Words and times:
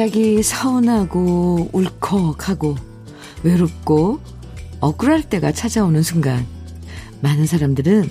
갑자기 0.00 0.42
서운하고 0.42 1.68
울컥하고 1.74 2.74
외롭고 3.42 4.18
억울할 4.80 5.28
때가 5.28 5.52
찾아오는 5.52 6.02
순간 6.02 6.46
많은 7.20 7.44
사람들은 7.44 8.08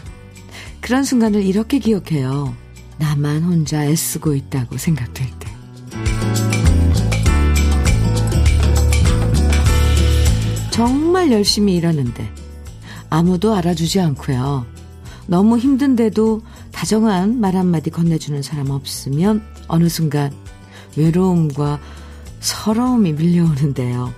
그런 0.81 1.03
순간을 1.03 1.41
이렇게 1.41 1.79
기억해요. 1.79 2.55
나만 2.99 3.41
혼자 3.41 3.83
애쓰고 3.85 4.35
있다고 4.35 4.77
생각될 4.77 5.27
때. 5.39 5.47
정말 10.69 11.31
열심히 11.31 11.75
일하는데 11.77 12.31
아무도 13.09 13.55
알아주지 13.55 13.99
않고요. 13.99 14.67
너무 15.25 15.57
힘든데도 15.57 16.43
다정한 16.71 17.39
말 17.41 17.55
한마디 17.55 17.89
건네주는 17.89 18.43
사람 18.43 18.69
없으면 18.69 19.41
어느 19.67 19.89
순간 19.89 20.31
외로움과 20.95 21.79
서러움이 22.39 23.13
밀려오는데요. 23.13 24.13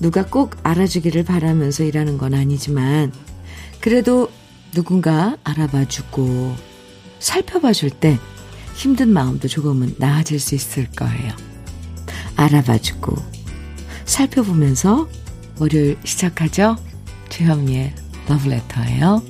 누가 0.00 0.24
꼭 0.24 0.56
알아주기를 0.62 1.24
바라면서 1.24 1.84
일하는 1.84 2.18
건 2.18 2.34
아니지만 2.34 3.12
그래도 3.80 4.30
누군가 4.72 5.36
알아봐주고 5.44 6.54
살펴봐줄 7.18 7.90
때 7.90 8.18
힘든 8.74 9.10
마음도 9.10 9.48
조금은 9.48 9.96
나아질 9.98 10.40
수 10.40 10.54
있을 10.54 10.90
거예요. 10.92 11.34
알아봐주고 12.36 13.14
살펴보면서 14.04 15.08
월요일 15.58 15.98
시작하죠? 16.04 16.76
주현미의 17.28 17.94
러브레터예요. 18.28 19.22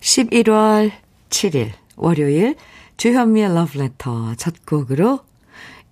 11월 0.00 0.92
7일 1.30 1.72
월요일 1.96 2.56
주현미의 3.00 3.54
러브레터 3.54 4.34
첫 4.34 4.66
곡으로 4.66 5.20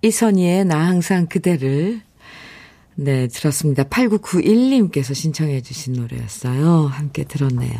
이선희의 0.03 0.65
나 0.65 0.85
항상 0.85 1.25
그대를 1.25 2.01
네 2.93 3.27
들었습니다. 3.27 3.85
8991님께서 3.85 5.15
신청해 5.15 5.61
주신 5.61 5.93
노래였어요. 5.93 6.85
함께 6.85 7.23
들었네요. 7.23 7.73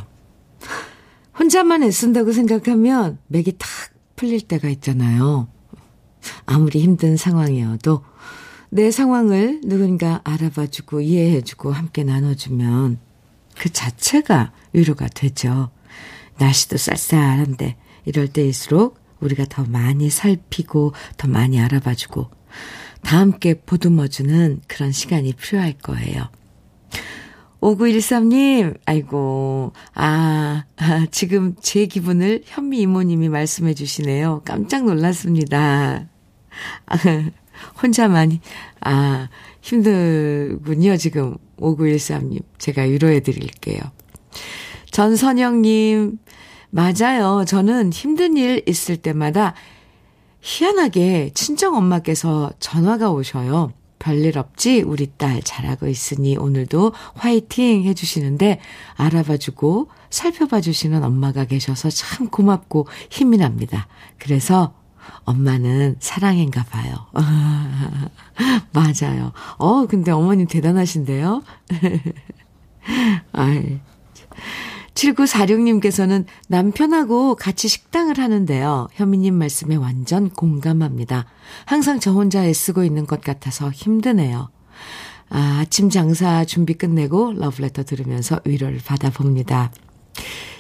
혼자만 1.38 1.84
애쓴다고 1.84 2.32
생각하면 2.32 3.20
맥이 3.28 3.60
탁 3.60 3.70
풀릴 4.16 4.42
때가 4.42 4.68
있잖아요. 4.70 5.48
아무리 6.48 6.82
힘든 6.82 7.16
상황이어도 7.16 8.04
내 8.72 8.90
상황을 8.90 9.62
누군가 9.64 10.22
알아봐주고 10.24 11.02
이해해주고 11.02 11.72
함께 11.72 12.04
나눠주면 12.04 12.98
그 13.60 13.72
자체가 13.72 14.54
위로가 14.74 15.08
되죠. 15.08 15.70
날씨도 16.40 16.78
쌀쌀한데 16.78 17.78
이럴 18.06 18.28
때일수록 18.28 18.99
우리가 19.22 19.46
더 19.50 19.66
많이 19.66 20.10
살피고 20.10 20.94
더 21.18 21.28
많이 21.28 21.60
알아봐주고 21.60 22.30
다 23.02 23.20
함께 23.20 23.54
보듬어주는 23.54 24.62
그런 24.68 24.92
시간이 24.92 25.34
필요할 25.34 25.74
거예요. 25.74 26.30
5913님, 27.62 28.78
아이고, 28.86 29.74
아, 29.94 30.64
아, 30.78 31.06
지금 31.12 31.56
제 31.62 31.88
기분을 31.88 32.44
현미 32.46 32.80
이모님이 32.80 33.28
말씀해 33.28 33.74
주시네요. 33.74 34.44
깜짝 34.46 34.86
놀랐습니다. 34.86 36.08
아, 36.86 36.98
혼자만, 37.82 38.40
아, 38.82 39.28
힘들군요, 39.62 40.96
지금. 40.98 41.36
5913님. 41.58 42.42
제가 42.58 42.84
위로해 42.84 43.20
드릴게요. 43.20 43.82
전선영님, 44.92 46.18
맞아요. 46.72 47.44
저는 47.46 47.92
힘든 47.92 48.38
일 48.38 48.64
있을 48.68 48.98
때마다 48.98 49.54
희한하게 50.42 51.32
친정 51.34 51.76
엄마께서 51.76 52.52
전화가 52.60 53.12
오셔요. 53.12 53.74
별일 53.98 54.38
없지? 54.38 54.82
우리 54.82 55.08
딸 55.18 55.42
잘하고 55.44 55.88
있으니 55.88 56.38
오늘도 56.38 56.94
화이팅 57.16 57.84
해주시는데 57.84 58.62
알아봐주고 58.96 59.90
살펴봐주시는 60.10 61.04
엄마가 61.04 61.44
계셔서 61.46 61.90
참 61.90 62.30
고맙고 62.30 62.88
힘이 63.10 63.38
납니다. 63.38 63.88
그래서 64.18 64.74
엄마는 65.26 65.98
사랑인가 66.00 66.64
봐요. 66.64 67.08
맞아요. 68.72 69.34
어, 69.58 69.86
근데 69.86 70.12
어머님 70.12 70.48
대단하신데요? 70.48 71.44
아이. 73.34 73.80
7946님께서는 74.94 76.26
남편하고 76.48 77.36
같이 77.36 77.68
식당을 77.68 78.18
하는데요. 78.18 78.88
현미님 78.94 79.36
말씀에 79.36 79.76
완전 79.76 80.30
공감합니다. 80.30 81.26
항상 81.66 82.00
저 82.00 82.12
혼자 82.12 82.44
애쓰고 82.46 82.84
있는 82.84 83.06
것 83.06 83.22
같아서 83.22 83.70
힘드네요. 83.72 84.50
아, 85.30 85.60
아침 85.62 85.90
장사 85.90 86.44
준비 86.44 86.74
끝내고 86.74 87.34
러브레터 87.34 87.84
들으면서 87.84 88.40
위로를 88.46 88.80
받아봅니다. 88.84 89.72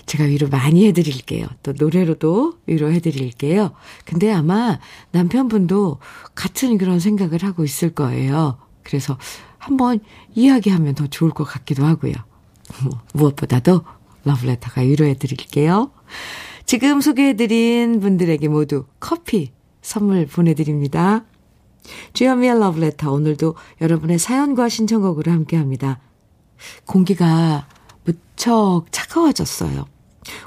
제가 0.05 0.23
위로 0.23 0.47
많이 0.47 0.87
해드릴게요. 0.87 1.45
또 1.61 1.73
노래로도 1.77 2.55
위로해드릴게요. 2.65 3.71
근데 4.05 4.31
아마 4.31 4.79
남편분도 5.11 5.99
같은 6.33 6.77
그런 6.79 6.99
생각을 6.99 7.43
하고 7.43 7.63
있을 7.63 7.93
거예요. 7.93 8.57
그래서 8.83 9.17
한번 9.59 9.99
이야기하면 10.33 10.95
더 10.95 11.05
좋을 11.05 11.31
것 11.31 11.43
같기도 11.43 11.85
하고요. 11.85 12.13
뭐, 12.83 13.01
무엇보다도 13.13 13.83
러브레터가 14.23 14.81
위로해 14.81 15.13
드릴게요. 15.15 15.91
지금 16.65 17.01
소개해드린 17.01 17.99
분들에게 17.99 18.47
모두 18.47 18.85
커피 18.99 19.51
선물 19.81 20.27
보내드립니다. 20.27 21.25
주현미의 22.13 22.59
러브레터 22.59 23.11
오늘도 23.11 23.55
여러분의 23.81 24.19
사연과 24.19 24.69
신청곡으로 24.69 25.31
함께합니다. 25.31 25.99
공기가 26.85 27.67
무척 28.03 28.85
차가워졌어요. 28.91 29.85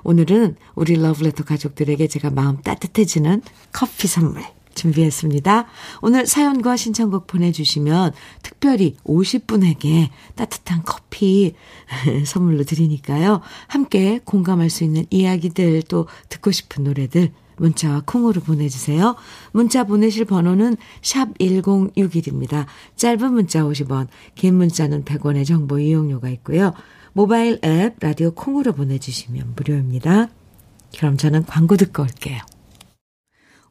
오늘은 0.04 0.56
우리 0.74 0.94
러브레터 0.96 1.44
가족들에게 1.44 2.06
제가 2.06 2.30
마음 2.30 2.60
따뜻해지는 2.60 3.42
커피 3.72 4.06
선물 4.06 4.42
준비했습니다. 4.74 5.66
오늘 6.00 6.26
사연과 6.26 6.76
신청곡 6.76 7.26
보내주시면 7.26 8.12
특별히 8.42 8.96
50분에게 9.04 10.08
따뜻한 10.34 10.82
커피 10.84 11.54
선물로 12.26 12.64
드리니까요. 12.64 13.40
함께 13.68 14.20
공감할 14.24 14.70
수 14.70 14.84
있는 14.84 15.06
이야기들 15.10 15.82
또 15.88 16.06
듣고 16.28 16.50
싶은 16.50 16.84
노래들 16.84 17.32
문자와 17.56 18.02
콩으로 18.06 18.40
보내주세요. 18.40 19.16
문자 19.52 19.84
보내실 19.84 20.24
번호는 20.24 20.76
샵 21.00 21.36
1061입니다. 21.38 22.66
짧은 22.96 23.32
문자 23.32 23.62
50원, 23.62 24.08
긴 24.34 24.56
문자는 24.56 25.04
100원의 25.04 25.46
정보 25.46 25.78
이용료가 25.78 26.28
있고요. 26.30 26.72
모바일 27.12 27.58
앱 27.64 27.96
라디오 28.00 28.32
콩으로 28.32 28.72
보내주시면 28.72 29.54
무료입니다. 29.56 30.28
그럼 30.96 31.16
저는 31.16 31.44
광고 31.44 31.76
듣고 31.76 32.02
올게요. 32.02 32.38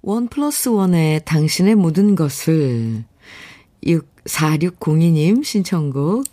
원 0.01 0.27
플러스 0.27 0.69
원의 0.69 1.21
당신의 1.25 1.75
모든 1.75 2.15
것을 2.15 3.03
4602님 4.25 5.43
신청곡 5.43 6.25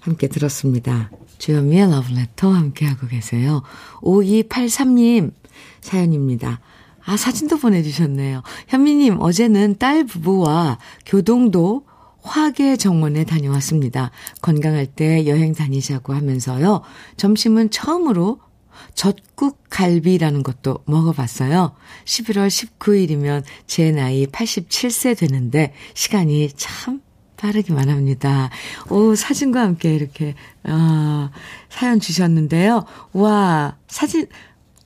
함께 0.00 0.28
들었습니다. 0.28 1.10
주현미의 1.38 1.90
러브레터 1.90 2.50
함께하고 2.50 3.06
계세요. 3.06 3.62
5283님 4.00 5.32
사연입니다. 5.80 6.60
아, 7.04 7.16
사진도 7.16 7.56
보내주셨네요. 7.56 8.42
현미님, 8.68 9.18
어제는 9.20 9.76
딸 9.78 10.04
부부와 10.04 10.78
교동도 11.06 11.86
화계 12.20 12.76
정원에 12.76 13.24
다녀왔습니다. 13.24 14.10
건강할 14.42 14.86
때 14.86 15.26
여행 15.26 15.54
다니자고 15.54 16.12
하면서요. 16.12 16.82
점심은 17.16 17.70
처음으로 17.70 18.40
젖국 18.94 19.58
갈비라는 19.70 20.42
것도 20.42 20.78
먹어봤어요. 20.86 21.74
11월 22.04 22.48
19일이면 22.48 23.42
제 23.66 23.90
나이 23.90 24.26
87세 24.26 25.16
되는데 25.16 25.72
시간이 25.94 26.50
참 26.56 27.00
빠르기만 27.38 27.88
합니다. 27.88 28.50
오, 28.90 29.14
사진과 29.14 29.60
함께 29.60 29.94
이렇게, 29.94 30.34
아, 30.64 31.30
사연 31.70 32.00
주셨는데요. 32.00 32.84
와, 33.12 33.76
사진, 33.86 34.26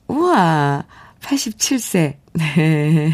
우와, 0.07 0.85
87세. 1.19 2.17
네. 2.33 3.13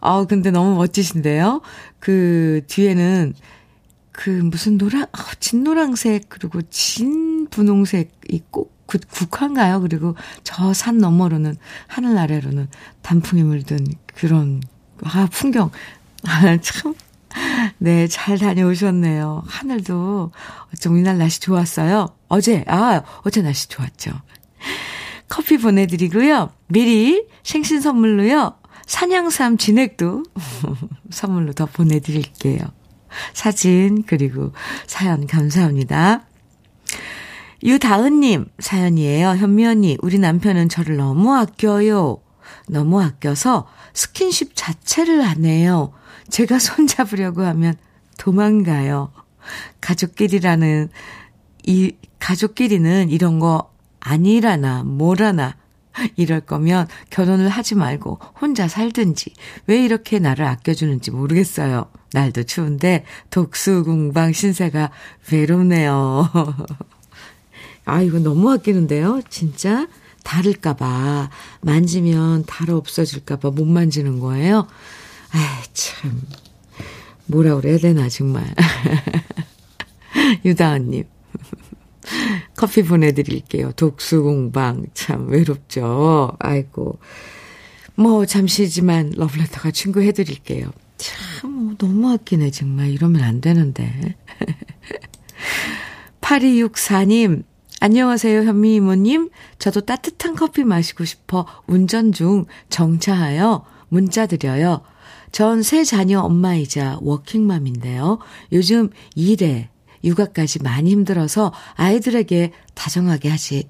아, 0.00 0.24
근데 0.28 0.50
너무 0.50 0.76
멋지신데요? 0.76 1.62
그 1.98 2.62
뒤에는 2.68 3.34
그 4.12 4.30
무슨 4.30 4.78
노랑, 4.78 5.02
어, 5.02 5.18
진노랑색, 5.40 6.28
그리고 6.28 6.62
진 6.62 7.48
분홍색이 7.48 8.42
꼭 8.50 8.75
그, 8.86 8.98
국화인가요? 8.98 9.80
그리고 9.80 10.14
저 10.44 10.72
산 10.72 10.98
너머로는, 10.98 11.56
하늘 11.86 12.16
아래로는 12.18 12.68
단풍이 13.02 13.42
물든 13.42 13.86
그런, 14.14 14.60
아, 15.04 15.28
풍경. 15.30 15.70
아, 16.26 16.56
참. 16.58 16.94
네, 17.78 18.06
잘 18.08 18.38
다녀오셨네요. 18.38 19.42
하늘도 19.46 20.32
좀 20.80 20.96
이날 20.98 21.18
날씨 21.18 21.40
좋았어요. 21.40 22.08
어제, 22.28 22.64
아, 22.66 23.02
어제 23.24 23.42
날씨 23.42 23.68
좋았죠. 23.68 24.12
커피 25.28 25.58
보내드리고요. 25.58 26.50
미리 26.68 27.26
생신 27.42 27.80
선물로요. 27.80 28.54
산양삼 28.86 29.58
진액도 29.58 30.22
선물로 31.10 31.52
더 31.52 31.66
보내드릴게요. 31.66 32.60
사진, 33.32 34.04
그리고 34.06 34.52
사연 34.86 35.26
감사합니다. 35.26 36.25
유다은님 37.66 38.46
사연이에요. 38.60 39.30
현미 39.30 39.66
언니, 39.66 39.98
우리 40.00 40.20
남편은 40.20 40.68
저를 40.68 40.96
너무 40.96 41.34
아껴요. 41.34 42.18
너무 42.68 43.02
아껴서 43.02 43.66
스킨십 43.92 44.52
자체를 44.54 45.20
안 45.20 45.44
해요. 45.44 45.92
제가 46.28 46.60
손잡으려고 46.60 47.42
하면 47.42 47.74
도망가요. 48.18 49.10
가족끼리라는, 49.80 50.90
이, 51.64 51.92
가족끼리는 52.20 53.10
이런 53.10 53.40
거 53.40 53.72
아니라나, 53.98 54.84
뭐라나. 54.84 55.56
이럴 56.14 56.40
거면 56.40 56.86
결혼을 57.08 57.48
하지 57.48 57.74
말고 57.74 58.18
혼자 58.40 58.68
살든지 58.68 59.32
왜 59.66 59.82
이렇게 59.82 60.18
나를 60.18 60.44
아껴주는지 60.44 61.10
모르겠어요. 61.10 61.90
날도 62.12 62.42
추운데 62.42 63.04
독수궁방 63.30 64.32
신세가 64.34 64.90
외롭네요. 65.32 66.30
아, 67.86 68.02
이거 68.02 68.18
너무 68.18 68.50
아끼는데요? 68.50 69.20
진짜? 69.30 69.88
다를까봐. 70.24 71.30
만지면 71.60 72.44
달 72.46 72.70
없어질까봐 72.70 73.52
못 73.52 73.64
만지는 73.64 74.18
거예요? 74.18 74.66
아 75.32 75.62
참. 75.72 76.20
뭐라 77.26 77.54
그래야 77.56 77.78
되나, 77.78 78.08
정말. 78.08 78.44
유다은님. 80.44 81.04
커피 82.56 82.82
보내드릴게요. 82.82 83.70
독수 83.72 84.22
공방. 84.24 84.86
참 84.92 85.28
외롭죠. 85.28 86.32
아이고. 86.40 86.98
뭐, 87.94 88.26
잠시지만 88.26 89.12
러브레터가 89.16 89.70
친구해드릴게요. 89.70 90.72
참, 90.98 91.76
너무 91.78 92.10
아끼네, 92.12 92.50
정말. 92.50 92.90
이러면 92.90 93.22
안 93.22 93.40
되는데. 93.40 94.16
8264님, 96.20 97.44
안녕하세요, 97.80 98.42
현미 98.44 98.76
이모님. 98.76 99.30
저도 99.58 99.82
따뜻한 99.82 100.34
커피 100.34 100.64
마시고 100.64 101.04
싶어 101.04 101.46
운전 101.66 102.12
중 102.12 102.46
정차하여 102.70 103.64
문자 103.88 104.26
드려요. 104.26 104.80
전 105.30 105.62
세 105.62 105.84
자녀 105.84 106.20
엄마이자 106.20 106.98
워킹맘인데요. 107.02 108.18
요즘 108.52 108.88
일에 109.14 109.68
육아까지 110.04 110.62
많이 110.62 110.90
힘들어서 110.90 111.52
아이들에게 111.74 112.52
다정하게 112.74 113.28
하지 113.28 113.68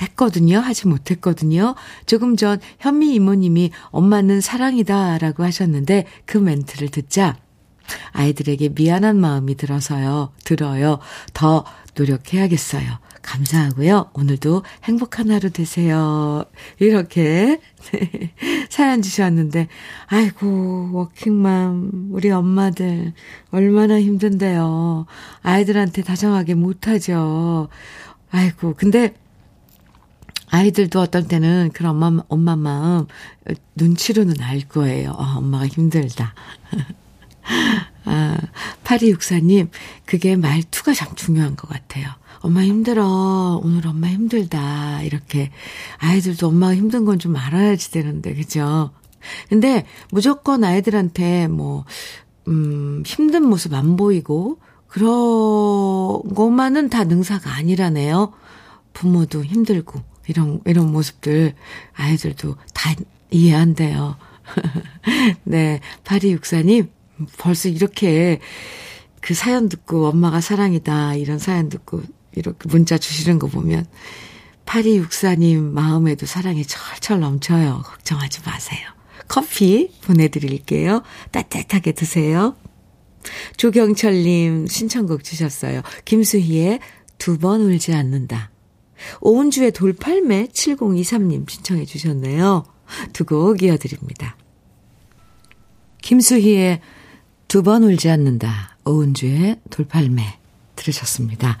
했거든요. 0.00 0.58
하지 0.58 0.88
못했거든요. 0.88 1.74
조금 2.06 2.36
전 2.36 2.58
현미 2.80 3.14
이모님이 3.14 3.72
엄마는 3.90 4.40
사랑이다 4.40 5.18
라고 5.18 5.44
하셨는데 5.44 6.06
그 6.24 6.38
멘트를 6.38 6.88
듣자 6.88 7.36
아이들에게 8.12 8.70
미안한 8.70 9.18
마음이 9.20 9.56
들어서요. 9.56 10.32
들어요. 10.44 10.98
더 11.34 11.64
노력해야겠어요. 11.94 12.98
감사하고요. 13.22 14.10
오늘도 14.14 14.62
행복한 14.84 15.30
하루 15.30 15.50
되세요. 15.50 16.44
이렇게 16.78 17.60
네, 17.92 18.32
사연 18.68 19.00
주셨는데 19.00 19.68
아이고 20.06 20.90
워킹맘 20.92 22.10
우리 22.10 22.30
엄마들 22.30 23.12
얼마나 23.50 24.00
힘든데요. 24.00 25.06
아이들한테 25.42 26.02
다정하게 26.02 26.54
못하죠. 26.54 27.68
아이고 28.30 28.74
근데 28.76 29.14
아이들도 30.50 31.00
어떤 31.00 31.28
때는 31.28 31.70
그런 31.72 32.02
엄마, 32.02 32.22
엄마 32.28 32.56
마음 32.56 33.06
눈치로는 33.74 34.42
알 34.42 34.60
거예요. 34.68 35.14
아, 35.16 35.36
엄마가 35.38 35.66
힘들다. 35.66 36.34
아, 38.04 38.36
8264님, 38.84 39.68
그게 40.04 40.36
말투가 40.36 40.92
참 40.94 41.14
중요한 41.14 41.56
것 41.56 41.68
같아요. 41.68 42.06
엄마 42.40 42.62
힘들어. 42.62 43.60
오늘 43.62 43.86
엄마 43.86 44.08
힘들다. 44.08 45.02
이렇게. 45.02 45.50
아이들도 45.98 46.48
엄마가 46.48 46.74
힘든 46.74 47.04
건 47.04 47.18
좀 47.18 47.36
알아야지 47.36 47.92
되는데, 47.92 48.34
그죠? 48.34 48.90
근데 49.48 49.86
무조건 50.10 50.64
아이들한테 50.64 51.46
뭐, 51.46 51.84
음, 52.48 53.02
힘든 53.06 53.44
모습 53.44 53.74
안 53.74 53.96
보이고, 53.96 54.58
그런 54.88 55.08
것만은 56.34 56.90
다 56.90 57.04
능사가 57.04 57.54
아니라네요. 57.54 58.32
부모도 58.92 59.44
힘들고, 59.44 60.02
이런, 60.26 60.60
이런 60.66 60.90
모습들 60.90 61.54
아이들도 61.94 62.56
다 62.74 62.90
이해한대요. 63.30 64.16
네. 65.44 65.80
8264님, 66.04 66.88
벌써 67.38 67.68
이렇게 67.68 68.40
그 69.20 69.34
사연 69.34 69.68
듣고 69.68 70.06
엄마가 70.08 70.40
사랑이다 70.40 71.14
이런 71.14 71.38
사연 71.38 71.68
듣고 71.68 72.02
이렇게 72.32 72.68
문자 72.68 72.98
주시는 72.98 73.38
거 73.38 73.46
보면 73.46 73.86
8264님 74.66 75.60
마음에도 75.60 76.26
사랑이 76.26 76.64
철철 76.64 77.20
넘쳐요. 77.20 77.82
걱정하지 77.84 78.40
마세요. 78.46 78.80
커피 79.28 79.90
보내드릴게요. 80.02 81.02
따뜻하게 81.30 81.92
드세요. 81.92 82.56
조경철님 83.56 84.66
신청곡 84.66 85.24
주셨어요. 85.24 85.82
김수희의 86.04 86.80
두 87.18 87.38
번 87.38 87.60
울지 87.60 87.94
않는다. 87.94 88.50
오은주의 89.20 89.70
돌팔매 89.72 90.46
7023님 90.48 91.48
신청해 91.48 91.84
주셨네요. 91.84 92.64
두 93.12 93.24
곡 93.24 93.62
이어드립니다. 93.62 94.36
김수희의 96.02 96.80
두 97.52 97.62
번 97.62 97.82
울지 97.84 98.08
않는다. 98.08 98.78
오은주의 98.86 99.56
돌팔매 99.68 100.38
들으셨습니다. 100.74 101.58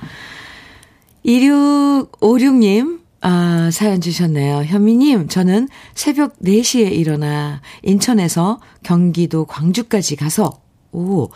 2656님, 1.22 3.00
아, 3.20 3.68
사연 3.70 4.00
주셨네요. 4.00 4.64
현미님, 4.64 5.28
저는 5.28 5.68
새벽 5.94 6.38
4시에 6.40 6.90
일어나 6.92 7.60
인천에서 7.82 8.58
경기도 8.82 9.44
광주까지 9.44 10.16
가서, 10.16 10.62
오, 10.92 11.28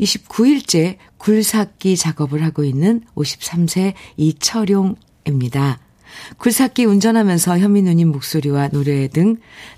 29일째 0.00 0.96
굴삭기 1.18 1.96
작업을 1.96 2.42
하고 2.42 2.64
있는 2.64 3.02
53세 3.14 3.92
이철용입니다. 4.16 5.78
굴삭기 6.38 6.84
운전하면서 6.84 7.60
현미 7.60 7.82
누님 7.82 8.08
목소리와 8.08 8.70
노래 8.70 9.06
등 9.06 9.36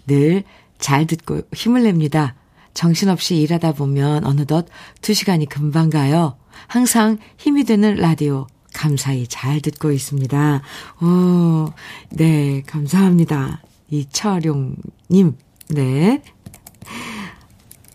늘 0.09 0.45
잘 0.79 1.07
듣고 1.07 1.43
힘을 1.53 1.83
냅니다. 1.83 2.35
정신없이 2.75 3.37
일하다 3.37 3.73
보면 3.73 4.25
어느덧 4.25 4.67
2시간이 5.01 5.49
금방 5.49 5.91
가요. 5.91 6.37
항상 6.67 7.19
힘이 7.37 7.65
되는 7.65 7.97
라디오 7.97 8.47
감사히 8.73 9.27
잘 9.27 9.61
듣고 9.61 9.93
있습니다. 9.93 10.63
오, 11.03 11.73
네, 12.11 12.63
감사합니다. 12.67 13.63
이철용님, 13.91 15.37
네. 15.69 16.23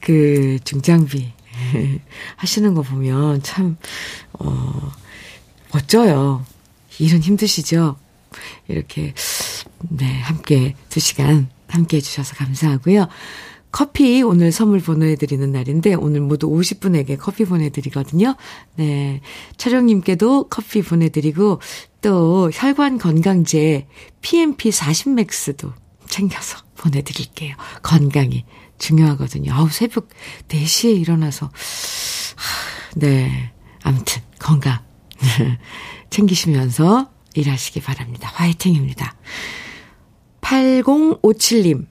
그, 0.02 0.60
중장비 0.64 1.34
하시는 2.38 2.74
거 2.74 2.82
보면 2.84 3.42
참, 3.42 3.78
어, 4.34 4.92
멋져요. 5.74 6.46
일은 7.00 7.22
힘드시죠? 7.22 7.98
이렇게, 8.68 9.14
네, 9.90 10.22
함께 10.22 10.76
두 10.90 11.00
시간 11.00 11.50
함께 11.68 11.98
해주셔서 11.98 12.36
감사하고요. 12.36 13.08
커피 13.78 14.24
오늘 14.24 14.52
선물 14.52 14.80
보내드리는 14.80 15.52
날인데 15.52 15.94
오늘 15.94 16.22
모두 16.22 16.50
50분에게 16.50 17.16
커피 17.16 17.46
보내드리거든요. 17.46 18.36
네. 18.76 19.22
촬영님께도 19.58 20.48
커피 20.50 20.82
보내드리고 20.82 21.62
또 22.02 22.50
혈관 22.52 22.98
건강제 22.98 23.86
PMP 24.22 24.72
40맥스도 24.72 25.74
챙겨서 26.08 26.58
보내드릴게요. 26.76 27.56
건강이 27.84 28.46
중요하거든요. 28.80 29.54
아우, 29.54 29.70
새벽 29.70 30.10
4시에 30.48 31.00
일어나서. 31.00 31.52
네. 32.96 33.54
아무튼 33.84 34.24
건강 34.40 34.80
챙기시면서 36.10 37.12
일하시기 37.36 37.82
바랍니다. 37.82 38.32
화이팅입니다. 38.34 39.16
8057님. 40.42 41.86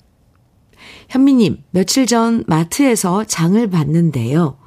현미님, 1.09 1.63
며칠 1.71 2.07
전 2.07 2.45
마트에서 2.47 3.25
장을 3.25 3.65
봤는데요. 3.69 4.59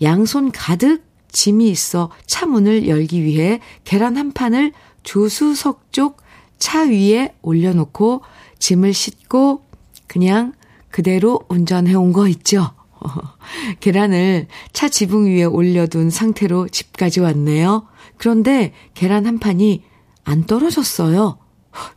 양손 0.00 0.52
가득 0.52 1.04
짐이 1.30 1.70
있어 1.70 2.10
차 2.26 2.46
문을 2.46 2.88
열기 2.88 3.22
위해 3.22 3.60
계란 3.84 4.16
한 4.16 4.32
판을 4.32 4.72
조수석 5.02 5.92
쪽 5.92 6.22
차 6.62 6.82
위에 6.82 7.34
올려놓고 7.42 8.22
짐을 8.60 8.94
싣고 8.94 9.64
그냥 10.06 10.52
그대로 10.90 11.40
운전해 11.48 11.94
온 11.94 12.12
거 12.12 12.28
있죠. 12.28 12.70
계란을 13.80 14.46
차 14.72 14.88
지붕 14.88 15.26
위에 15.26 15.42
올려둔 15.42 16.10
상태로 16.10 16.68
집까지 16.68 17.18
왔네요. 17.18 17.88
그런데 18.16 18.72
계란 18.94 19.26
한 19.26 19.40
판이 19.40 19.82
안 20.22 20.44
떨어졌어요. 20.44 21.38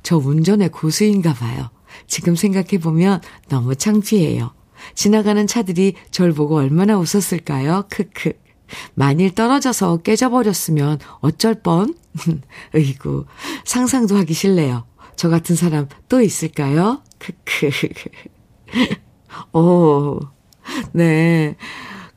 저 0.01 0.17
운전의 0.17 0.69
고수인가 0.69 1.35
봐요. 1.35 1.69
지금 2.07 2.35
생각해보면 2.35 3.21
너무 3.50 3.75
창피해요. 3.75 4.53
지나가는 4.93 5.47
차들이 5.47 5.95
절 6.12 6.33
보고 6.33 6.57
얼마나 6.57 6.97
웃었을까요? 6.97 7.85
크크. 7.89 8.33
만일 8.93 9.33
떨어져서 9.33 9.97
깨져버렸으면 9.97 11.00
어쩔 11.21 11.55
뻔? 11.62 11.93
으이구, 12.75 13.25
상상도 13.63 14.17
하기 14.17 14.33
싫네요. 14.33 14.85
저 15.15 15.29
같은 15.29 15.55
사람 15.55 15.88
또 16.09 16.21
있을까요? 16.21 17.01
크크. 17.19 17.69
오, 19.53 20.19
네. 20.93 21.55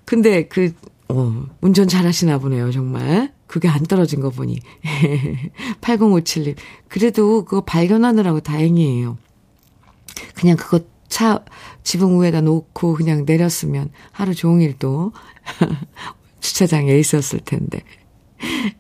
근데 0.05 0.49
그, 0.49 0.73
어, 1.09 1.47
운전 1.61 1.89
잘 1.89 2.07
하시나 2.07 2.39
보네요, 2.39 2.71
정말. 2.73 3.33
그게 3.47 3.69
안 3.69 3.83
떨어진 3.83 4.21
거 4.21 4.31
보니. 4.31 4.61
8057님. 5.81 6.57
그래도 6.89 7.45
그거 7.45 7.63
발견하느라고 7.63 8.41
다행이에요. 8.41 9.17
그냥 10.35 10.57
그거 10.57 10.81
차 11.09 11.45
지붕 11.83 12.21
위에다 12.21 12.41
놓고 12.43 12.95
그냥 12.95 13.25
내렸으면 13.27 13.91
하루 14.13 14.35
종일 14.35 14.79
또 14.79 15.13
주차장에 16.41 16.97
있었을 16.99 17.41
텐데. 17.41 17.83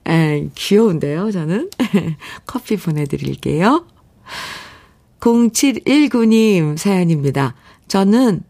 에, 0.06 0.48
귀여운데요, 0.54 1.30
저는? 1.30 1.70
커피 2.46 2.76
보내드릴게요. 2.76 3.86
0719님 5.20 6.76
사연입니다. 6.76 7.54
저는 7.88 8.42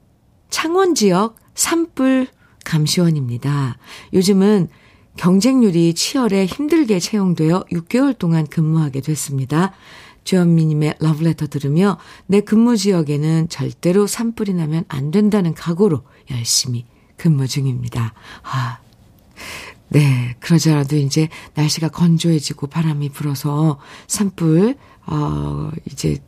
창원 0.50 0.95
지역 0.95 1.37
산불 1.54 2.26
감시원입니다. 2.64 3.78
요즘은 4.12 4.68
경쟁률이 5.16 5.95
치열해 5.95 6.47
힘들게 6.47 7.00
채용되어 7.00 7.64
6개월 7.73 8.16
동안 8.16 8.47
근무하게 8.47 9.00
됐습니다. 9.00 9.73
주현미님의 10.29 10.97
러브레터 11.01 11.47
들으며 11.47 11.97
내 12.27 12.43
근무 12.43 12.77
지역에는 12.77 13.49
절대로 13.49 14.07
산불이 14.07 14.53
나면 14.53 14.85
안 14.89 15.11
된다는 15.11 15.55
각오로 15.55 16.03
열심히 16.31 16.85
근무 17.17 17.49
중입니다. 17.49 18.13
아, 18.43 18.79
네. 19.89 20.37
그러지 20.41 20.71
않아도 20.71 20.97
이제 20.97 21.31
날씨가 21.55 21.89
건조해지고 21.89 22.67
바람이 22.67 23.09
불어서 23.09 23.81
산불, 24.07 24.77
어, 25.07 25.71
이제 25.91 26.19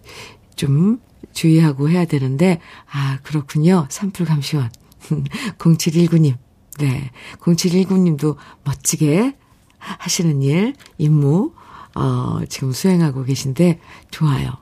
좀 0.56 0.98
주의하고 1.34 1.90
해야 1.90 2.06
되는데, 2.06 2.58
아, 2.90 3.18
그렇군요. 3.22 3.86
산불 3.90 4.24
감시원. 4.24 4.70
0719님. 5.58 6.36
네. 6.78 7.10
0719님도 7.40 8.36
멋지게 8.64 9.36
하시는 9.78 10.40
일, 10.40 10.74
임무, 10.96 11.52
어, 11.94 12.40
지금 12.48 12.72
수행하고 12.72 13.24
계신데 13.24 13.80
좋아요. 14.10 14.52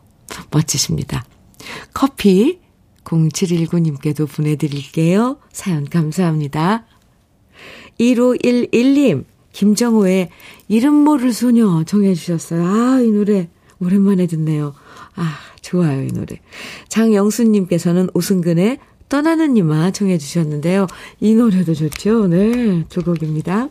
멋지십니다. 0.50 1.24
커피 1.92 2.60
0719님께도 3.04 4.30
보내드릴게요. 4.30 5.38
사연 5.52 5.88
감사합니다. 5.88 6.84
1511님, 7.98 9.24
김정호의 9.52 10.30
이름 10.68 10.94
모를 10.94 11.32
소녀 11.32 11.82
정해주셨어요. 11.84 12.64
아, 12.64 13.00
이 13.00 13.10
노래 13.10 13.48
오랜만에 13.80 14.26
듣네요. 14.26 14.74
아, 15.16 15.36
좋아요, 15.62 16.02
이 16.02 16.08
노래. 16.08 16.40
장영수님께서는 16.88 18.10
오승근의 18.14 18.78
떠나는 19.08 19.56
이마 19.56 19.90
청해주셨는데요. 19.90 20.86
이 21.20 21.34
노래도 21.34 21.74
좋죠? 21.74 22.28
네, 22.28 22.84
두 22.88 23.02
곡입니다. 23.02 23.70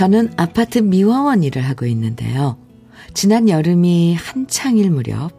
저는 0.00 0.32
아파트 0.38 0.78
미화원 0.78 1.42
일을 1.42 1.60
하고 1.60 1.84
있는데요. 1.84 2.56
지난 3.12 3.50
여름이 3.50 4.14
한창일 4.14 4.90
무렵 4.90 5.30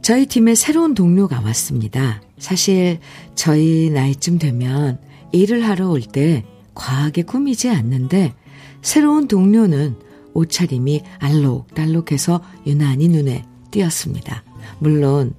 저희 0.00 0.24
팀에 0.24 0.54
새로운 0.54 0.94
동료가 0.94 1.42
왔습니다. 1.42 2.22
사실 2.38 2.98
저희 3.34 3.90
나이쯤 3.90 4.38
되면 4.38 4.98
일을 5.32 5.68
하러 5.68 5.90
올 5.90 6.00
때 6.00 6.46
과하게 6.74 7.24
꾸미지 7.24 7.68
않는데 7.68 8.32
새로운 8.80 9.28
동료는 9.28 9.96
옷차림이 10.32 11.02
알록달록해서 11.18 12.40
유난히 12.66 13.08
눈에 13.08 13.44
띄었습니다. 13.70 14.44
물론 14.78 15.34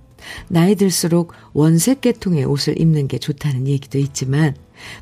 나이 0.49 0.75
들수록 0.75 1.33
원색 1.53 2.01
계통의 2.01 2.45
옷을 2.45 2.79
입는 2.79 3.07
게 3.07 3.17
좋다는 3.17 3.67
얘기도 3.67 3.97
있지만 3.97 4.53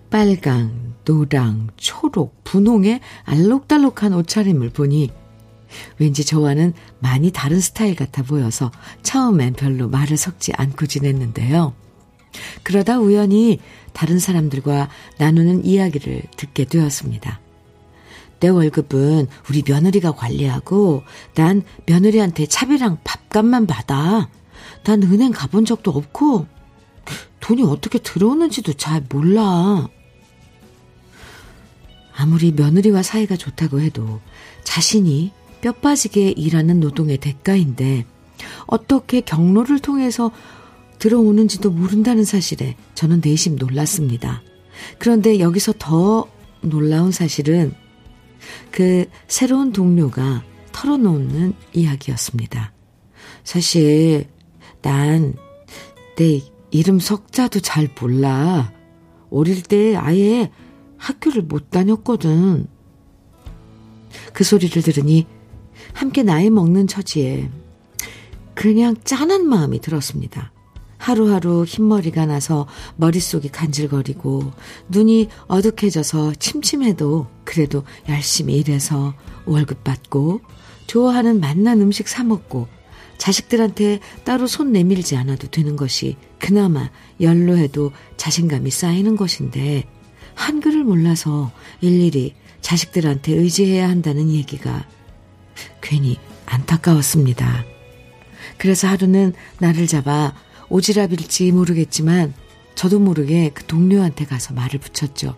빨강, 0.10 0.96
노랑, 1.06 1.70
초록, 1.78 2.44
분홍의 2.44 3.00
알록달록한 3.24 4.14
옷차림을 4.14 4.70
보니 4.70 5.12
왠지 5.98 6.26
저와는 6.26 6.74
많이 7.00 7.32
다른 7.32 7.60
스타일 7.60 7.96
같아 7.96 8.24
보여서 8.24 8.72
처음엔 9.04 9.54
별로 9.54 9.88
말을 9.88 10.18
섞지 10.18 10.54
않고 10.56 10.88
지냈는데요. 10.88 11.74
그러다 12.64 13.00
우연히 13.00 13.60
다른 13.94 14.20
사람들과 14.20 14.90
나누는 15.18 15.66
이야기를 15.66 16.24
듣게 16.38 16.66
되었습니다. 16.66 17.40
내 18.40 18.48
월급은 18.48 19.28
우리 19.50 19.64
며느리가 19.68 20.14
관리하고 20.14 21.04
난 21.36 21.64
며느리한테 21.86 22.46
차비랑 22.46 23.00
밥값만 23.04 23.68
받아. 23.68 24.30
난 24.84 25.04
은행 25.04 25.32
가본 25.32 25.66
적도 25.66 25.92
없고 25.92 26.48
돈이 27.50 27.63
어떻게 27.63 27.98
들어오는지도 27.98 28.74
잘 28.74 29.03
몰라. 29.10 29.89
아무리 32.15 32.51
며느리와 32.51 33.01
사이가 33.01 33.38
좋다고 33.38 33.82
해도 33.82 34.20
자신이 34.63 35.32
뼈 35.60 35.72
빠지게 35.72 36.29
일하는 36.29 36.79
노동의 36.79 37.18
대가인데 37.18 38.06
어떻게 38.68 39.22
경로를 39.22 39.79
통해서 39.79 40.29
들어오는지도 41.00 41.72
모른다는 41.72 42.24
사실에 42.24 42.75
저는 42.94 43.20
내심 43.25 43.56
놀랐습니다. 43.56 44.44
그런데 45.00 45.39
여기서 45.39 45.74
더 45.79 46.27
놀라운 46.62 47.12
사실은 47.12 47.74
그 48.70 49.06
새로운 49.27 49.72
동료가 49.72 50.44
털어놓는 50.72 51.56
이야기였습니다. 51.74 52.74
사실 53.44 54.27
난 54.84 55.34
내 56.20 56.41
이름 56.72 57.00
석자도 57.00 57.60
잘 57.62 57.90
몰라. 58.00 58.72
어릴 59.32 59.62
때 59.64 59.96
아예 59.96 60.52
학교를 60.98 61.44
못 61.44 61.70
다녔거든. 61.70 62.68
그 64.34 64.44
소리를 64.44 64.82
들으니 64.82 65.28
함께 65.94 66.24
나이 66.24 66.50
먹는 66.50 66.88
처지에 66.88 67.50
그냥 68.54 68.96
짠한 69.04 69.48
마음이 69.48 69.80
들었습니다. 69.80 70.52
하루하루 70.98 71.64
흰머리가 71.66 72.26
나서 72.26 72.68
머릿속이 72.98 73.50
간질거리고 73.50 74.52
눈이 74.90 75.30
어둑해져서 75.48 76.34
침침해도 76.36 77.28
그래도 77.46 77.84
열심히 78.10 78.58
일해서 78.58 79.14
월급 79.46 79.84
받고 79.86 80.42
좋아하는 80.88 81.40
맛난 81.40 81.80
음식 81.82 82.10
사 82.10 82.24
먹고 82.24 82.68
자식들한테 83.20 84.00
따로 84.24 84.48
손 84.48 84.72
내밀지 84.72 85.16
않아도 85.16 85.48
되는 85.50 85.76
것이 85.76 86.16
그나마 86.40 86.90
연로해도 87.22 87.92
자신감이 88.18 88.72
쌓이는 88.72 89.16
것인데 89.16 89.84
한글을 90.34 90.84
몰라서 90.84 91.52
일일이 91.82 92.34
자식들한테 92.62 93.34
의지해야 93.34 93.88
한다는 93.88 94.32
얘기가 94.32 94.88
괜히 95.82 96.18
안타까웠습니다. 96.46 97.66
그래서 98.58 98.88
하루는 98.88 99.34
나를 99.60 99.86
잡아 99.86 100.34
오지랖일지 100.70 101.52
모르겠지만 101.52 102.34
저도 102.76 103.00
모르게 103.00 103.52
그 103.54 103.66
동료한테 103.66 104.26
가서 104.26 104.54
말을 104.54 104.80
붙였죠. 104.80 105.36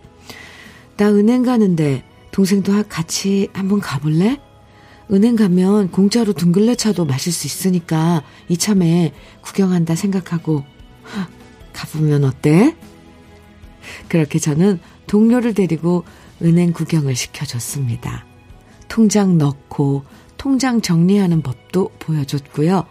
나 0.96 1.08
은행 1.08 1.42
가는데 1.42 2.04
동생도 2.30 2.84
같이 2.88 3.48
한번 3.52 3.80
가볼래? 3.80 4.38
은행 5.12 5.36
가면 5.36 5.90
공짜로 5.90 6.32
둥글레 6.32 6.74
차도 6.76 7.04
마실 7.04 7.32
수 7.32 7.46
있으니까 7.46 8.22
이참에 8.48 9.12
구경한다 9.42 9.94
생각하고 9.94 10.64
가보면 11.72 12.24
어때? 12.24 12.74
그렇게 14.08 14.38
저는 14.38 14.80
동료를 15.06 15.52
데리고 15.54 16.04
은행 16.42 16.72
구경을 16.72 17.14
시켜줬습니다. 17.14 18.24
통장 18.88 19.36
넣고 19.38 20.04
통장 20.36 20.80
정리하는 20.80 21.42
법도 21.42 21.90
보여줬고요. 21.98 22.84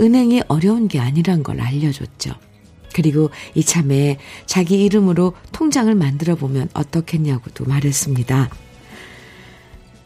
은행이 0.00 0.42
어려운 0.48 0.88
게 0.88 0.98
아니란 0.98 1.42
걸 1.42 1.60
알려줬죠. 1.60 2.32
그리고 2.94 3.30
이참에 3.54 4.18
자기 4.46 4.82
이름으로 4.84 5.34
통장을 5.52 5.94
만들어 5.94 6.34
보면 6.34 6.70
어떻겠냐고도 6.72 7.66
말했습니다. 7.66 8.48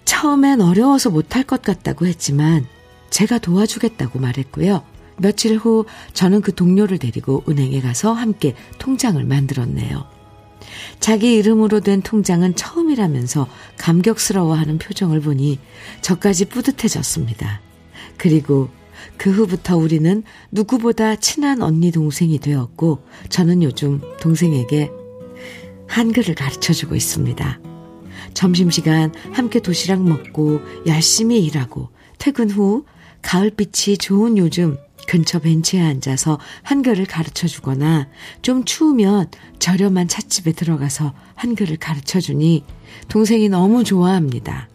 처음엔 0.04 0.60
어려워서 0.60 1.10
못할 1.10 1.44
것 1.44 1.62
같다고 1.62 2.06
했지만 2.06 2.66
제가 3.10 3.38
도와주겠다고 3.38 4.18
말했고요. 4.18 4.82
며칠 5.18 5.56
후 5.56 5.84
저는 6.14 6.40
그 6.40 6.54
동료를 6.54 6.98
데리고 6.98 7.44
은행에 7.48 7.80
가서 7.80 8.12
함께 8.12 8.54
통장을 8.78 9.22
만들었네요. 9.22 10.06
자기 10.98 11.34
이름으로 11.34 11.80
된 11.80 12.02
통장은 12.02 12.56
처음이라면서 12.56 13.46
감격스러워하는 13.78 14.78
표정을 14.78 15.20
보니 15.20 15.58
저까지 16.00 16.46
뿌듯해졌습니다. 16.46 17.60
그리고 18.16 18.68
그 19.16 19.30
후부터 19.30 19.76
우리는 19.76 20.22
누구보다 20.50 21.16
친한 21.16 21.62
언니 21.62 21.90
동생이 21.90 22.38
되었고 22.38 23.04
저는 23.28 23.62
요즘 23.62 24.00
동생에게 24.20 24.90
한글을 25.86 26.34
가르쳐 26.34 26.72
주고 26.72 26.94
있습니다. 26.94 27.69
점심시간 28.34 29.12
함께 29.32 29.60
도시락 29.60 30.02
먹고 30.02 30.60
열심히 30.86 31.44
일하고 31.44 31.88
퇴근 32.18 32.50
후 32.50 32.84
가을빛이 33.22 33.98
좋은 33.98 34.38
요즘 34.38 34.76
근처 35.06 35.40
벤치에 35.40 35.80
앉아서 35.80 36.38
한글을 36.62 37.06
가르쳐 37.06 37.48
주거나 37.48 38.08
좀 38.42 38.64
추우면 38.64 39.30
저렴한 39.58 40.08
찻집에 40.08 40.52
들어가서 40.52 41.14
한글을 41.34 41.78
가르쳐 41.78 42.20
주니 42.20 42.64
동생이 43.08 43.48
너무 43.48 43.82
좋아합니다. 43.82 44.68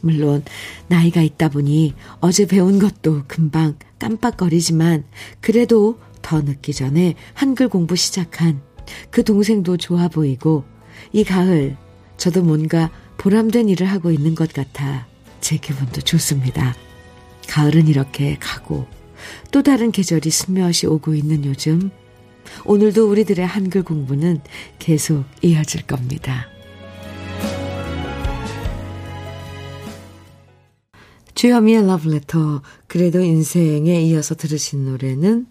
물론 0.00 0.44
나이가 0.86 1.22
있다 1.22 1.48
보니 1.48 1.94
어제 2.20 2.46
배운 2.46 2.78
것도 2.78 3.24
금방 3.26 3.76
깜빡거리지만 3.98 5.04
그래도 5.40 5.98
더 6.22 6.40
늦기 6.40 6.72
전에 6.72 7.14
한글 7.34 7.68
공부 7.68 7.96
시작한 7.96 8.60
그 9.10 9.24
동생도 9.24 9.76
좋아 9.76 10.08
보이고 10.08 10.64
이 11.12 11.24
가을 11.24 11.76
저도 12.16 12.42
뭔가 12.42 12.90
보람된 13.18 13.68
일을 13.68 13.86
하고 13.86 14.10
있는 14.10 14.34
것 14.34 14.52
같아 14.52 15.06
제 15.40 15.56
기분도 15.56 16.00
좋습니다. 16.00 16.74
가을은 17.48 17.88
이렇게 17.88 18.36
가고 18.40 18.86
또 19.50 19.62
다른 19.62 19.92
계절이 19.92 20.30
스며시 20.30 20.86
오고 20.86 21.14
있는 21.14 21.44
요즘 21.44 21.90
오늘도 22.64 23.08
우리들의 23.10 23.46
한글 23.46 23.82
공부는 23.82 24.40
계속 24.78 25.24
이어질 25.42 25.82
겁니다. 25.82 26.48
주현미의 31.34 31.86
러브레터 31.86 32.62
그래도 32.86 33.20
인생에 33.20 34.02
이어서 34.02 34.34
들으신 34.34 34.84
노래는 34.86 35.46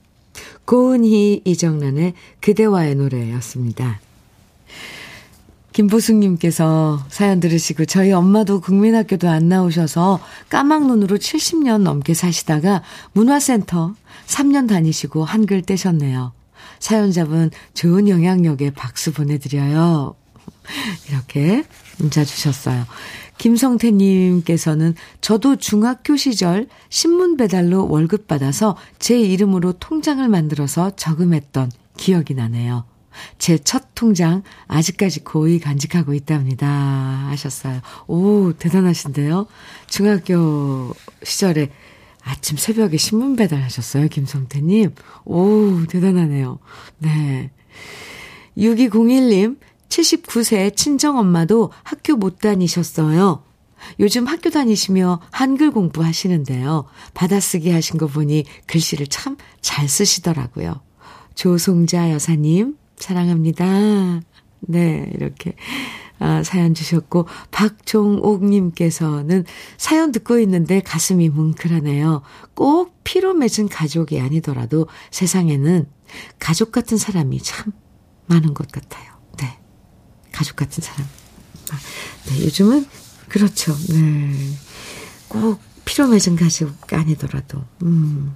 고은희 0.65 1.41
이정란의 1.45 2.13
그대와의 2.39 2.95
노래였습니다. 2.95 3.99
김보숙님께서 5.73 7.03
사연 7.09 7.39
들으시고 7.39 7.85
저희 7.85 8.11
엄마도 8.11 8.61
국민학교도 8.61 9.27
안 9.27 9.49
나오셔서 9.49 10.19
까막 10.49 10.85
눈으로 10.87 11.17
70년 11.17 11.81
넘게 11.81 12.13
사시다가 12.13 12.83
문화센터 13.11 13.95
3년 14.27 14.69
다니시고 14.69 15.25
한글 15.25 15.61
떼셨네요. 15.61 16.31
사연자분 16.79 17.51
좋은 17.73 18.07
영향력에 18.07 18.71
박수 18.71 19.11
보내드려요. 19.13 20.15
이렇게 21.09 21.63
문자 21.97 22.23
주셨어요. 22.23 22.85
김성태님께서는 23.37 24.95
저도 25.21 25.55
중학교 25.55 26.15
시절 26.15 26.67
신문 26.89 27.35
배달로 27.35 27.89
월급 27.89 28.27
받아서 28.27 28.77
제 28.99 29.19
이름으로 29.19 29.73
통장을 29.73 30.25
만들어서 30.27 30.91
저금했던 30.95 31.71
기억이 31.97 32.35
나네요. 32.35 32.85
제 33.37 33.57
첫 33.57 33.83
통장 33.95 34.43
아직까지 34.67 35.23
고이 35.23 35.59
간직하고 35.59 36.13
있답니다. 36.13 36.67
하셨어요. 37.29 37.81
오, 38.07 38.53
대단하신데요? 38.53 39.47
중학교 39.87 40.93
시절에 41.23 41.69
아침 42.21 42.57
새벽에 42.57 42.97
신문 42.97 43.35
배달하셨어요, 43.35 44.07
김성태님. 44.07 44.95
오, 45.25 45.85
대단하네요. 45.89 46.59
네. 46.99 47.51
6201님, 48.57 49.57
79세 49.89 50.75
친정엄마도 50.75 51.71
학교 51.83 52.15
못 52.15 52.39
다니셨어요. 52.39 53.43
요즘 53.99 54.25
학교 54.27 54.49
다니시며 54.49 55.19
한글 55.31 55.71
공부하시는데요. 55.71 56.85
받아쓰기 57.13 57.71
하신 57.71 57.97
거 57.97 58.07
보니 58.07 58.45
글씨를 58.67 59.07
참 59.07 59.37
잘 59.63 59.89
쓰시더라고요. 59.89 60.81
조송자 61.33 62.11
여사님, 62.11 62.77
사랑합니다. 62.97 64.21
네, 64.61 65.11
이렇게 65.13 65.55
아, 66.19 66.41
사연 66.43 66.73
주셨고, 66.73 67.27
박종옥님께서는 67.51 69.43
사연 69.77 70.11
듣고 70.13 70.39
있는데 70.39 70.79
가슴이 70.79 71.29
뭉클하네요. 71.29 72.21
꼭 72.53 72.95
피로 73.03 73.33
맺은 73.33 73.67
가족이 73.67 74.19
아니더라도 74.21 74.87
세상에는 75.11 75.85
가족 76.39 76.71
같은 76.71 76.97
사람이 76.97 77.41
참 77.41 77.73
많은 78.27 78.53
것 78.53 78.71
같아요. 78.71 79.11
네. 79.39 79.59
가족 80.31 80.55
같은 80.55 80.81
사람. 80.81 81.05
아, 81.71 81.77
네, 82.29 82.45
요즘은 82.45 82.85
그렇죠. 83.27 83.75
네. 83.89 84.33
꼭 85.27 85.59
피로 85.83 86.07
맺은 86.07 86.37
가족 86.37 86.71
아니더라도, 86.93 87.61
음. 87.83 88.35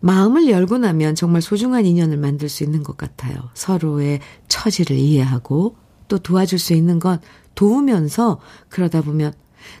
마음을 0.00 0.48
열고 0.48 0.78
나면 0.78 1.14
정말 1.14 1.42
소중한 1.42 1.86
인연을 1.86 2.16
만들 2.16 2.48
수 2.48 2.64
있는 2.64 2.82
것 2.82 2.96
같아요. 2.96 3.50
서로의 3.54 4.20
처지를 4.48 4.96
이해하고 4.96 5.76
또 6.08 6.18
도와줄 6.18 6.58
수 6.58 6.72
있는 6.72 6.98
건 6.98 7.20
도우면서 7.54 8.40
그러다 8.68 9.02
보면 9.02 9.32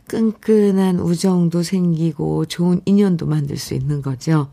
끈끈한 0.06 1.00
우정도 1.00 1.62
생기고 1.62 2.44
좋은 2.46 2.80
인연도 2.84 3.26
만들 3.26 3.56
수 3.56 3.74
있는 3.74 4.02
거죠. 4.02 4.50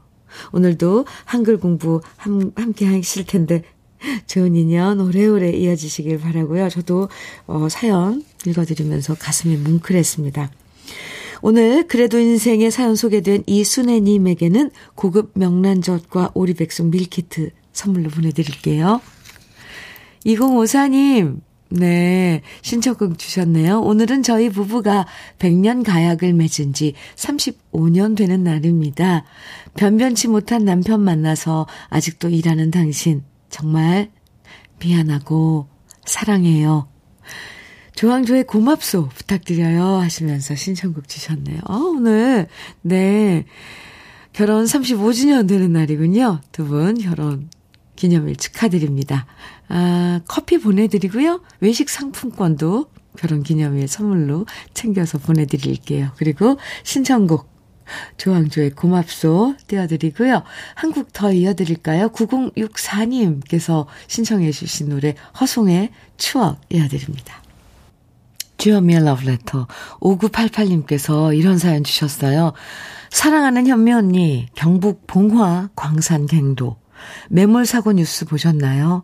오늘도 0.51 1.05
한글 1.25 1.59
공부 1.59 2.01
함, 2.15 2.51
함께 2.55 2.85
하실 2.85 3.25
텐데 3.25 3.63
좋은 4.27 4.55
인연 4.55 4.99
오래오래 4.99 5.51
이어지시길 5.51 6.19
바라고요. 6.19 6.69
저도 6.69 7.09
어, 7.45 7.67
사연 7.69 8.23
읽어드리면서 8.45 9.15
가슴이 9.15 9.57
뭉클했습니다. 9.57 10.51
오늘 11.49 11.87
그래도 11.87 12.19
인생의 12.19 12.71
사연 12.71 12.97
소개된 12.97 13.43
이순애님에게는 13.47 14.69
고급 14.95 15.31
명란젓과 15.35 16.31
오리백숙 16.33 16.87
밀키트 16.87 17.51
선물로 17.71 18.09
보내드릴게요. 18.09 18.99
2054님, 20.25 21.39
네, 21.69 22.41
신청곡 22.63 23.17
주셨네요. 23.17 23.79
오늘은 23.79 24.23
저희 24.23 24.49
부부가 24.49 25.07
100년 25.39 25.85
가약을 25.85 26.33
맺은 26.33 26.73
지 26.73 26.95
35년 27.15 28.17
되는 28.17 28.43
날입니다. 28.43 29.23
변변치 29.77 30.27
못한 30.27 30.65
남편 30.65 30.99
만나서 30.99 31.65
아직도 31.87 32.27
일하는 32.27 32.71
당신, 32.71 33.23
정말 33.49 34.11
미안하고 34.81 35.69
사랑해요. 36.03 36.89
조항조의 37.97 38.43
고맙소 38.45 39.09
부탁드려요 39.09 39.83
하시면서 39.97 40.53
신청곡 40.55 41.07
주셨네요. 41.07 41.61
어, 41.67 41.77
오늘, 41.77 42.47
네. 42.83 43.45
결혼 44.33 44.65
35주년 44.65 45.47
되는 45.47 45.73
날이군요. 45.73 46.41
두 46.51 46.65
분 46.65 46.99
결혼 46.99 47.49
기념일 47.95 48.35
축하드립니다. 48.35 49.25
아, 49.67 50.21
커피 50.27 50.59
보내드리고요. 50.59 51.41
외식 51.59 51.89
상품권도 51.89 52.85
결혼 53.17 53.41
기념일 53.41 53.87
선물로 53.87 54.45
챙겨서 54.75 55.17
보내드릴게요. 55.17 56.11
그리고 56.17 56.57
신청곡 56.83 57.49
조항조의 58.17 58.71
고맙소 58.71 59.55
띄워드리고요. 59.65 60.43
한곡더 60.75 61.33
이어드릴까요? 61.33 62.09
9064님께서 62.09 63.87
신청해 64.05 64.51
주신 64.51 64.89
노래 64.89 65.15
허송의 65.39 65.89
추억 66.17 66.61
이어드립니다. 66.69 67.46
주현미의 68.57 69.03
러브레터 69.05 69.67
5988님께서 69.99 71.35
이런 71.37 71.57
사연 71.57 71.83
주셨어요. 71.83 72.53
사랑하는 73.09 73.67
현미 73.67 73.93
언니, 73.93 74.47
경북 74.55 75.07
봉화 75.07 75.69
광산 75.75 76.25
갱도 76.25 76.77
매몰 77.29 77.65
사고 77.65 77.91
뉴스 77.91 78.25
보셨나요? 78.25 79.03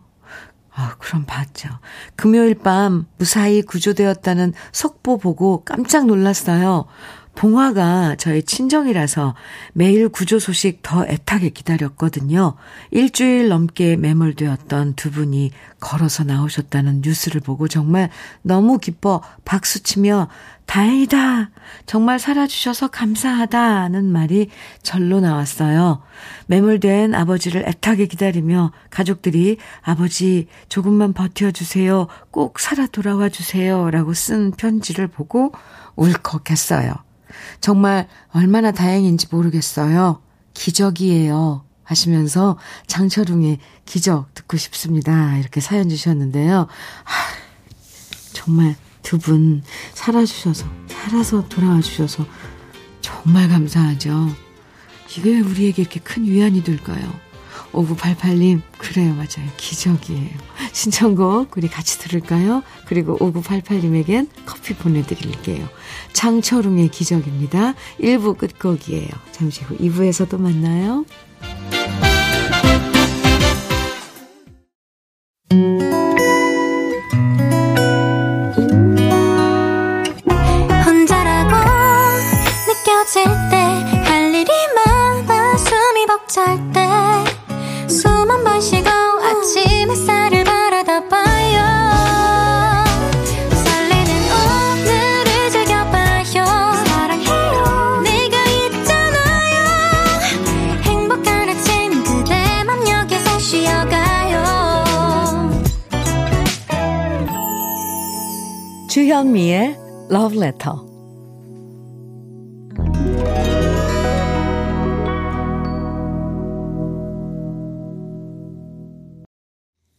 아, 0.76 0.96
그럼 0.98 1.24
봤죠. 1.24 1.68
금요일 2.16 2.56
밤 2.56 3.06
무사히 3.16 3.62
구조되었다는 3.62 4.52
속보 4.72 5.18
보고 5.18 5.62
깜짝 5.64 6.06
놀랐어요. 6.06 6.86
봉화가 7.34 8.16
저의 8.16 8.42
친정이라서 8.42 9.34
매일 9.72 10.08
구조 10.08 10.38
소식 10.38 10.82
더 10.82 11.04
애타게 11.06 11.50
기다렸거든요. 11.50 12.54
일주일 12.90 13.48
넘게 13.48 13.96
매몰되었던 13.96 14.94
두 14.94 15.10
분이 15.10 15.50
걸어서 15.80 16.24
나오셨다는 16.24 17.02
뉴스를 17.04 17.40
보고 17.40 17.68
정말 17.68 18.10
너무 18.42 18.78
기뻐 18.78 19.20
박수치며 19.44 20.28
다행이다. 20.66 21.50
정말 21.84 22.18
살아주셔서 22.18 22.88
감사하다는 22.88 24.10
말이 24.10 24.48
절로 24.82 25.20
나왔어요. 25.20 26.02
매몰된 26.46 27.14
아버지를 27.14 27.68
애타게 27.68 28.06
기다리며 28.06 28.72
가족들이 28.90 29.58
아버지 29.82 30.46
조금만 30.68 31.12
버텨주세요. 31.12 32.06
꼭 32.30 32.60
살아 32.60 32.86
돌아와 32.86 33.28
주세요. 33.28 33.90
라고 33.90 34.14
쓴 34.14 34.52
편지를 34.52 35.06
보고 35.06 35.52
울컥했어요. 35.96 36.94
정말 37.60 38.08
얼마나 38.32 38.72
다행인지 38.72 39.26
모르겠어요. 39.30 40.20
기적이에요. 40.54 41.64
하시면서 41.82 42.58
장철웅의 42.86 43.58
기적 43.84 44.32
듣고 44.34 44.56
싶습니다. 44.56 45.36
이렇게 45.38 45.60
사연 45.60 45.88
주셨는데요. 45.88 46.66
하, 47.04 47.34
정말 48.32 48.74
두 49.02 49.18
분 49.18 49.62
살아주셔서, 49.92 50.66
살아서 50.88 51.46
돌아와 51.48 51.80
주셔서 51.82 52.26
정말 53.02 53.48
감사하죠. 53.50 54.34
이게 55.10 55.30
왜 55.30 55.40
우리에게 55.40 55.82
이렇게 55.82 56.00
큰 56.00 56.24
위안이 56.24 56.64
될까요? 56.64 57.12
5988님, 57.72 58.62
그래요, 58.78 59.14
맞아요. 59.14 59.48
기적이에요. 59.56 60.30
신청곡, 60.72 61.56
우리 61.56 61.68
같이 61.68 61.98
들을까요? 61.98 62.62
그리고 62.86 63.16
5988님에겐 63.18 64.28
커피 64.46 64.74
보내드릴게요. 64.74 65.68
장철웅의 66.12 66.88
기적입니다. 66.88 67.74
1부 68.00 68.38
끝곡이에요. 68.38 69.08
잠시 69.32 69.62
후 69.64 69.76
2부에서 69.78 70.28
도 70.28 70.38
만나요. 70.38 71.04
주현미의 109.34 109.76
Love 110.12 110.38
Letter. 110.38 110.78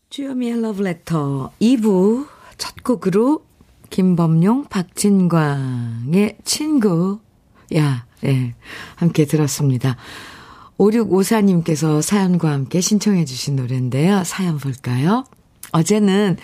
주현미의 0.10 0.60
Love 0.60 0.88
Letter 0.88 1.50
2부 1.60 2.28
첫 2.58 2.82
곡으로 2.82 3.44
김범용, 3.90 4.68
박진광의 4.70 6.38
친구. 6.46 7.20
야, 7.76 8.06
네. 8.22 8.56
함께 8.96 9.26
들었습니다. 9.26 9.98
5654님께서 10.78 12.02
사연과 12.02 12.52
함께 12.52 12.80
신청해 12.80 13.26
주신 13.26 13.58
노래인데요. 13.58 14.24
사연 14.24 14.58
볼까요? 14.58 15.26
어제는 15.76 16.38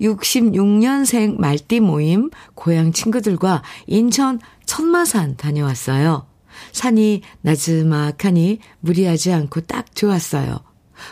66년생 0.00 1.38
말띠 1.38 1.80
모임 1.80 2.30
고향 2.54 2.92
친구들과 2.92 3.62
인천 3.86 4.40
천마산 4.64 5.36
다녀왔어요. 5.36 6.26
산이 6.72 7.20
나즈막하니 7.42 8.60
무리하지 8.80 9.32
않고 9.32 9.62
딱 9.62 9.94
좋았어요. 9.94 10.60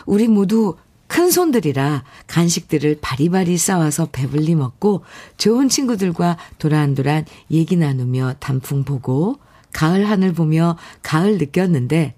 우리 0.07 0.27
모두 0.27 0.75
큰 1.05 1.29
손들이라 1.29 2.03
간식들을 2.25 2.97
바리바리 2.99 3.57
싸와서 3.57 4.09
배불리 4.11 4.55
먹고 4.55 5.03
좋은 5.37 5.69
친구들과 5.69 6.37
도란도란 6.57 7.25
얘기 7.51 7.75
나누며 7.75 8.37
단풍 8.39 8.83
보고 8.85 9.37
가을 9.71 10.09
하늘 10.09 10.33
보며 10.33 10.77
가을 11.03 11.37
느꼈는데 11.37 12.15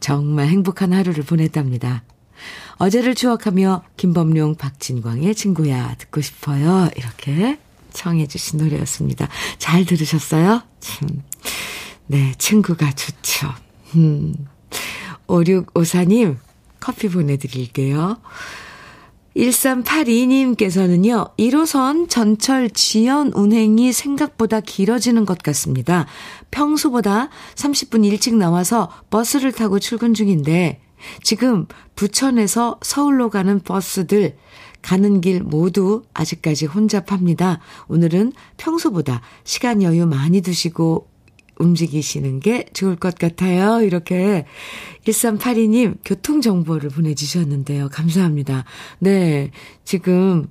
정말 0.00 0.48
행복한 0.48 0.94
하루를 0.94 1.24
보냈답니다. 1.24 2.02
어제를 2.78 3.14
추억하며 3.14 3.82
김범용, 3.96 4.54
박진광의 4.54 5.34
친구야 5.34 5.96
듣고 5.98 6.20
싶어요. 6.20 6.88
이렇게 6.96 7.58
청해 7.92 8.26
주신 8.26 8.58
노래였습니다. 8.58 9.28
잘 9.58 9.84
들으셨어요? 9.84 10.62
참. 10.80 11.22
네, 12.06 12.32
친구가 12.38 12.92
좋죠. 12.92 13.48
음. 13.96 14.34
5654님, 15.26 16.36
커피 16.80 17.08
보내드릴게요. 17.08 18.18
1382님께서는요, 19.36 21.36
1호선 21.36 22.08
전철 22.08 22.70
지연 22.70 23.30
운행이 23.34 23.92
생각보다 23.92 24.60
길어지는 24.60 25.26
것 25.26 25.38
같습니다. 25.38 26.06
평소보다 26.50 27.28
30분 27.54 28.04
일찍 28.04 28.36
나와서 28.36 28.90
버스를 29.10 29.52
타고 29.52 29.78
출근 29.78 30.14
중인데, 30.14 30.80
지금 31.22 31.66
부천에서 31.96 32.78
서울로 32.82 33.30
가는 33.30 33.60
버스들 33.60 34.36
가는 34.82 35.20
길 35.20 35.42
모두 35.42 36.02
아직까지 36.14 36.66
혼잡합니다. 36.66 37.60
오늘은 37.88 38.32
평소보다 38.56 39.22
시간 39.44 39.82
여유 39.82 40.06
많이 40.06 40.40
두시고 40.40 41.08
움직이시는 41.58 42.40
게 42.40 42.66
좋을 42.72 42.96
것 42.96 43.16
같아요. 43.16 43.82
이렇게 43.82 44.46
1382님 45.04 45.96
교통정보를 46.04 46.90
보내주셨는데요. 46.90 47.88
감사합니다. 47.88 48.64
네. 49.00 49.50
지금 49.84 50.48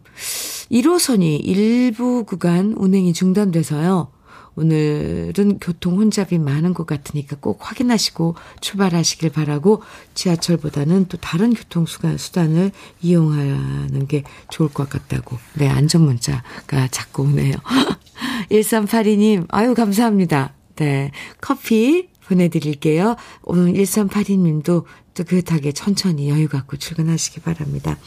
1호선이 0.72 1.40
일부 1.44 2.26
구간 2.26 2.74
운행이 2.74 3.14
중단돼서요. 3.14 4.12
오늘은 4.58 5.60
교통 5.60 5.98
혼잡이 5.98 6.40
많은 6.40 6.74
것 6.74 6.88
같으니까 6.88 7.38
꼭 7.40 7.60
확인하시고 7.62 8.36
출발하시길 8.60 9.30
바라고 9.30 9.84
지하철보다는 10.16 11.06
또 11.08 11.18
다른 11.18 11.54
교통수단을 11.54 12.72
이용하는 13.02 14.08
게 14.08 14.24
좋을 14.50 14.70
것 14.70 14.90
같다고. 14.90 15.38
네, 15.54 15.70
안전문자가 15.70 16.88
자꾸 16.90 17.24
오네요. 17.24 17.54
1382님, 18.50 19.46
아유, 19.50 19.76
감사합니다. 19.76 20.54
네, 20.76 21.12
커피 21.40 22.10
보내드릴게요. 22.26 23.16
오늘 23.44 23.74
1382님도 23.74 24.86
뜨뜻하게 25.24 25.72
천천히 25.72 26.30
여유 26.30 26.48
갖고 26.48 26.78
출근하시기 26.78 27.42
바랍니다. 27.42 27.98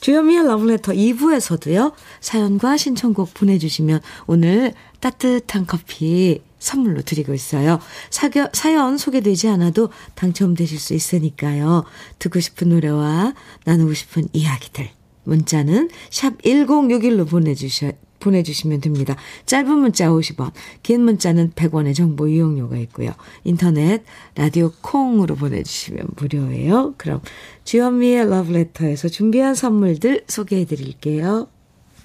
주현미의 0.00 0.46
러브레터 0.46 0.92
2부에서도요, 0.92 1.92
사연과 2.20 2.76
신청곡 2.76 3.34
보내주시면 3.34 4.00
오늘 4.26 4.72
따뜻한 5.00 5.66
커피 5.66 6.40
선물로 6.58 7.02
드리고 7.02 7.34
있어요. 7.34 7.78
사겨, 8.10 8.48
사연 8.52 8.96
소개되지 8.96 9.48
않아도 9.48 9.90
당첨되실 10.14 10.78
수 10.78 10.94
있으니까요. 10.94 11.84
듣고 12.18 12.40
싶은 12.40 12.70
노래와 12.70 13.34
나누고 13.64 13.94
싶은 13.94 14.28
이야기들. 14.32 14.90
문자는 15.24 15.90
샵 16.10 16.40
1061로 16.42 17.28
보내주셔, 17.28 17.92
보내주시면 18.20 18.80
됩니다. 18.80 19.16
짧은 19.46 19.78
문자 19.78 20.08
50원, 20.08 20.52
긴 20.82 21.02
문자는 21.02 21.52
100원의 21.52 21.94
정보 21.94 22.28
이용료가 22.28 22.76
있고요. 22.78 23.12
인터넷, 23.44 24.04
라디오 24.34 24.72
콩으로 24.80 25.34
보내주시면 25.34 26.08
무료예요. 26.16 26.94
그럼 26.96 27.20
주현미의 27.64 28.28
러브레터에서 28.28 29.08
준비한 29.08 29.54
선물들 29.54 30.24
소개해 30.28 30.64
드릴게요. 30.64 31.48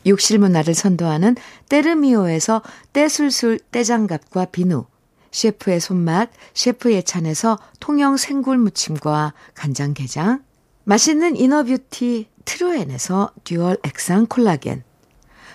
욕실 0.07 0.39
문화를 0.39 0.73
선도하는 0.73 1.35
때르미오에서 1.69 2.61
때술술 2.93 3.59
때장갑과 3.71 4.45
비누, 4.45 4.85
셰프의 5.31 5.79
손맛, 5.79 6.31
셰프 6.53 6.91
예찬에서 6.91 7.59
통영 7.79 8.17
생굴 8.17 8.57
무침과 8.57 9.33
간장게장, 9.53 10.43
맛있는 10.83 11.35
inner 11.35 11.77
beauty 11.77 12.27
트루엔에서 12.45 13.31
dual 13.43 13.77
액상 13.83 14.25
콜라겐, 14.25 14.83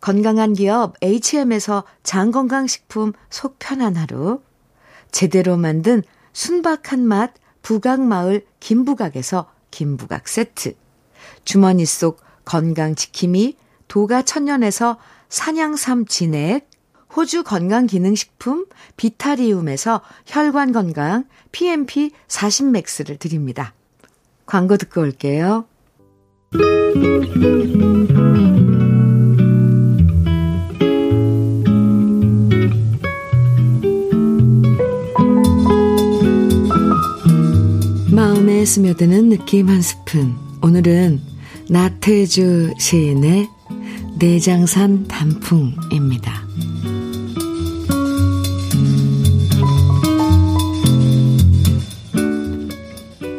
건강한 0.00 0.54
기업 0.54 0.94
H&M에서 1.02 1.84
장건강식품 2.02 3.12
속 3.30 3.56
편한 3.58 3.96
하루, 3.96 4.40
제대로 5.10 5.56
만든 5.56 6.02
순박한 6.32 7.00
맛 7.06 7.32
부각마을 7.62 8.46
김부각에서 8.60 9.50
김부각 9.70 10.28
세트, 10.28 10.74
주머니 11.44 11.84
속 11.84 12.20
건강지킴이 12.44 13.56
도가천년에서 13.88 14.98
산양삼 15.28 16.06
진액, 16.06 16.70
호주 17.14 17.42
건강기능식품 17.42 18.66
비타리움에서 18.96 20.02
혈관건강 20.26 21.24
PMP 21.52 22.12
40맥스를 22.28 23.18
드립니다. 23.18 23.74
광고 24.46 24.76
듣고 24.76 25.00
올게요. 25.00 25.66
스며드는 38.68 39.30
느낌 39.30 39.70
한 39.70 39.80
스푼. 39.80 40.36
오늘은 40.60 41.22
나태주 41.70 42.74
시인의 42.78 43.48
내장산 44.18 45.08
단풍입니다. 45.08 46.46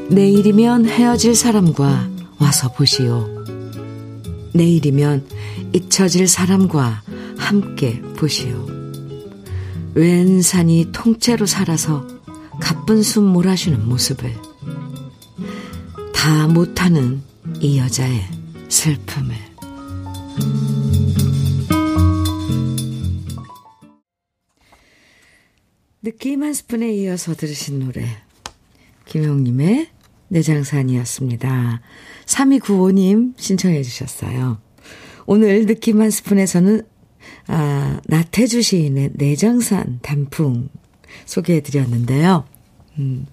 내일이면 0.10 0.88
헤어질 0.88 1.36
사람과 1.36 2.10
와서 2.40 2.72
보시오. 2.74 3.30
내일이면 4.54 5.28
잊혀질 5.74 6.28
사람과 6.28 7.04
함께 7.38 8.02
보시오. 8.18 8.66
웬 9.94 10.42
산이 10.42 10.88
통째로 10.92 11.46
살아서 11.46 12.08
가쁜 12.60 13.04
숨 13.04 13.26
몰아쉬는 13.26 13.88
모습을 13.88 14.49
다 16.20 16.50
못하는 16.50 17.22
이 17.62 17.80
여자의 17.80 18.20
슬픔을 18.68 19.34
느낌 26.02 26.44
한 26.44 26.54
스푼에 26.54 26.94
이어서 26.96 27.34
들으신 27.34 27.80
노래 27.80 28.06
김용님의 29.06 29.88
내장산이었습니다. 30.28 31.82
3295님 32.26 33.34
신청해 33.38 33.82
주셨어요. 33.82 34.60
오늘 35.26 35.68
느낌 35.68 36.02
한 36.02 36.10
스푼에서는 36.10 36.82
아, 37.48 38.02
나태주 38.08 38.62
시인의 38.62 39.12
내장산 39.14 40.00
단풍 40.02 40.68
소개해 41.26 41.62
드렸는데요. 41.62 42.44
음, 42.98 43.26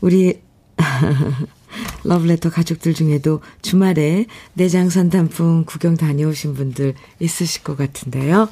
우리 0.00 0.40
러브레터 2.04 2.50
가족들 2.50 2.94
중에도 2.94 3.40
주말에 3.62 4.26
내장산 4.54 5.10
단풍 5.10 5.64
구경 5.64 5.96
다녀오신 5.96 6.54
분들 6.54 6.94
있으실 7.20 7.62
것 7.62 7.76
같은데요. 7.76 8.48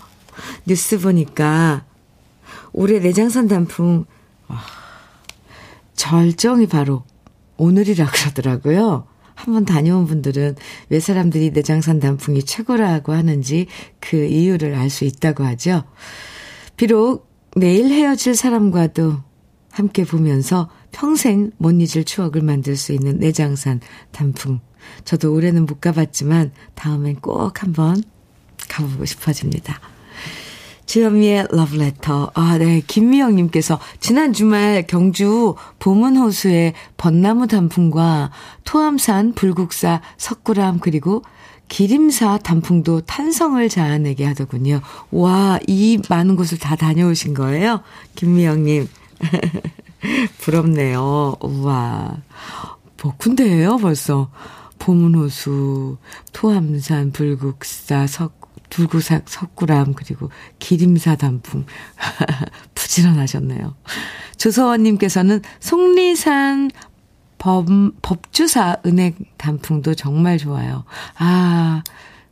뉴스 0.66 0.98
보니까 0.98 1.84
올해 2.72 2.98
내장산 3.00 3.48
단풍 3.48 4.04
와, 4.48 4.58
절정이 5.94 6.66
바로 6.66 7.04
오늘이라 7.56 8.06
그러더라고요. 8.10 9.06
한번 9.34 9.64
다녀온 9.64 10.06
분들은 10.06 10.56
왜 10.90 11.00
사람들이 11.00 11.50
내장산 11.50 11.98
단풍이 11.98 12.42
최고라고 12.42 13.12
하는지 13.12 13.66
그 13.98 14.16
이유를 14.16 14.74
알 14.74 14.90
수 14.90 15.04
있다고 15.04 15.44
하죠. 15.44 15.84
비록 16.76 17.28
내일 17.56 17.90
헤어질 17.90 18.34
사람과도 18.34 19.18
함께 19.70 20.04
보면서 20.04 20.68
평생 20.92 21.50
못 21.58 21.72
잊을 21.72 22.04
추억을 22.04 22.42
만들 22.42 22.76
수 22.76 22.92
있는 22.92 23.18
내장산 23.18 23.80
단풍. 24.12 24.60
저도 25.04 25.32
올해는 25.32 25.66
못 25.66 25.80
가봤지만 25.80 26.52
다음엔 26.74 27.16
꼭 27.16 27.62
한번 27.62 28.02
가보고 28.68 29.04
싶어집니다. 29.04 29.80
주현미의 30.90 31.46
러브레터. 31.52 32.32
아, 32.34 32.58
네. 32.58 32.82
김미영님께서 32.84 33.78
지난 34.00 34.32
주말 34.32 34.84
경주 34.88 35.54
보문호수의 35.78 36.74
벚나무 36.96 37.46
단풍과 37.46 38.32
토암산 38.64 39.34
불국사 39.34 40.00
석굴암 40.16 40.80
그리고 40.80 41.22
기림사 41.68 42.38
단풍도 42.38 43.02
탄성을 43.02 43.68
자아내게 43.68 44.24
하더군요. 44.24 44.80
와, 45.12 45.60
이 45.68 46.00
많은 46.08 46.34
곳을 46.34 46.58
다 46.58 46.74
다녀오신 46.74 47.34
거예요? 47.34 47.82
김미영님. 48.16 48.88
부럽네요. 50.38 51.36
우와. 51.40 52.16
뭐, 53.02 53.14
군데예요 53.16 53.78
벌써. 53.78 54.30
보문호수, 54.78 55.98
토암산, 56.32 57.12
불국사, 57.12 58.06
석, 58.06 58.40
불구삭, 58.70 59.28
석굴암, 59.28 59.92
그리고 59.94 60.30
기림사 60.58 61.16
단풍. 61.16 61.66
부지런하셨네요. 62.74 63.74
조서원님께서는 64.38 65.42
속리산 65.60 66.70
법, 67.36 67.66
법주사 68.00 68.78
은행 68.86 69.14
단풍도 69.36 69.94
정말 69.94 70.38
좋아요. 70.38 70.84
아, 71.18 71.82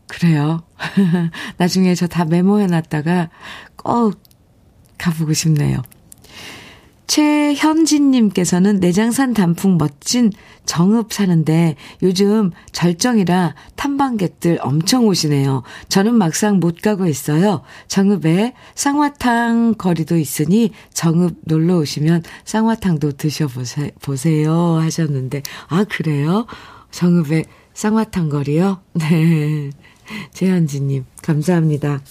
그래요. 0.06 0.62
나중에 1.58 1.94
저 1.94 2.06
다 2.06 2.24
메모해놨다가 2.24 3.28
꼭 3.76 4.22
가보고 4.96 5.32
싶네요. 5.34 5.82
최현진님께서는 7.08 8.80
내장산 8.80 9.32
단풍 9.32 9.78
멋진 9.78 10.30
정읍 10.66 11.12
사는데 11.12 11.74
요즘 12.02 12.52
절정이라 12.72 13.54
탐방객들 13.76 14.58
엄청 14.60 15.06
오시네요. 15.06 15.62
저는 15.88 16.14
막상 16.14 16.60
못 16.60 16.82
가고 16.82 17.06
있어요. 17.06 17.62
정읍에 17.88 18.52
쌍화탕 18.74 19.74
거리도 19.78 20.18
있으니 20.18 20.70
정읍 20.92 21.38
놀러 21.46 21.78
오시면 21.78 22.22
쌍화탕도 22.44 23.12
드셔보세요 23.12 24.76
하셨는데, 24.76 25.42
아, 25.68 25.84
그래요? 25.84 26.46
정읍에 26.90 27.44
쌍화탕 27.72 28.28
거리요? 28.28 28.82
네. 28.92 29.70
최현진님, 30.34 31.06
감사합니다. 31.22 32.02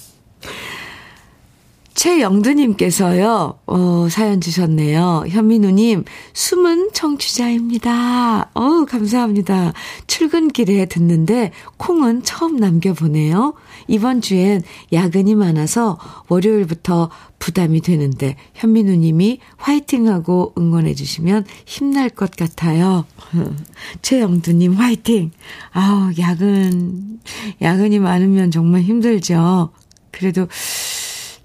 최영두님께서요, 1.97 3.57
어, 3.65 4.07
사연 4.11 4.39
주셨네요. 4.39 5.25
현민우님, 5.29 6.03
숨은 6.31 6.91
청취자입니다. 6.93 8.51
어우, 8.53 8.85
감사합니다. 8.85 9.73
출근길에 10.05 10.85
듣는데 10.85 11.51
콩은 11.77 12.21
처음 12.21 12.57
남겨보네요. 12.57 13.55
이번 13.87 14.21
주엔 14.21 14.61
야근이 14.93 15.33
많아서 15.33 15.97
월요일부터 16.29 17.09
부담이 17.39 17.81
되는데 17.81 18.35
현민우님이 18.53 19.39
화이팅하고 19.57 20.53
응원해주시면 20.55 21.45
힘날 21.65 22.09
것 22.09 22.29
같아요. 22.29 23.05
최영두님 24.03 24.73
화이팅! 24.73 25.31
아우, 25.71 26.11
야근, 26.19 27.19
야근이 27.59 27.97
많으면 27.97 28.51
정말 28.51 28.81
힘들죠. 28.81 29.71
그래도, 30.11 30.47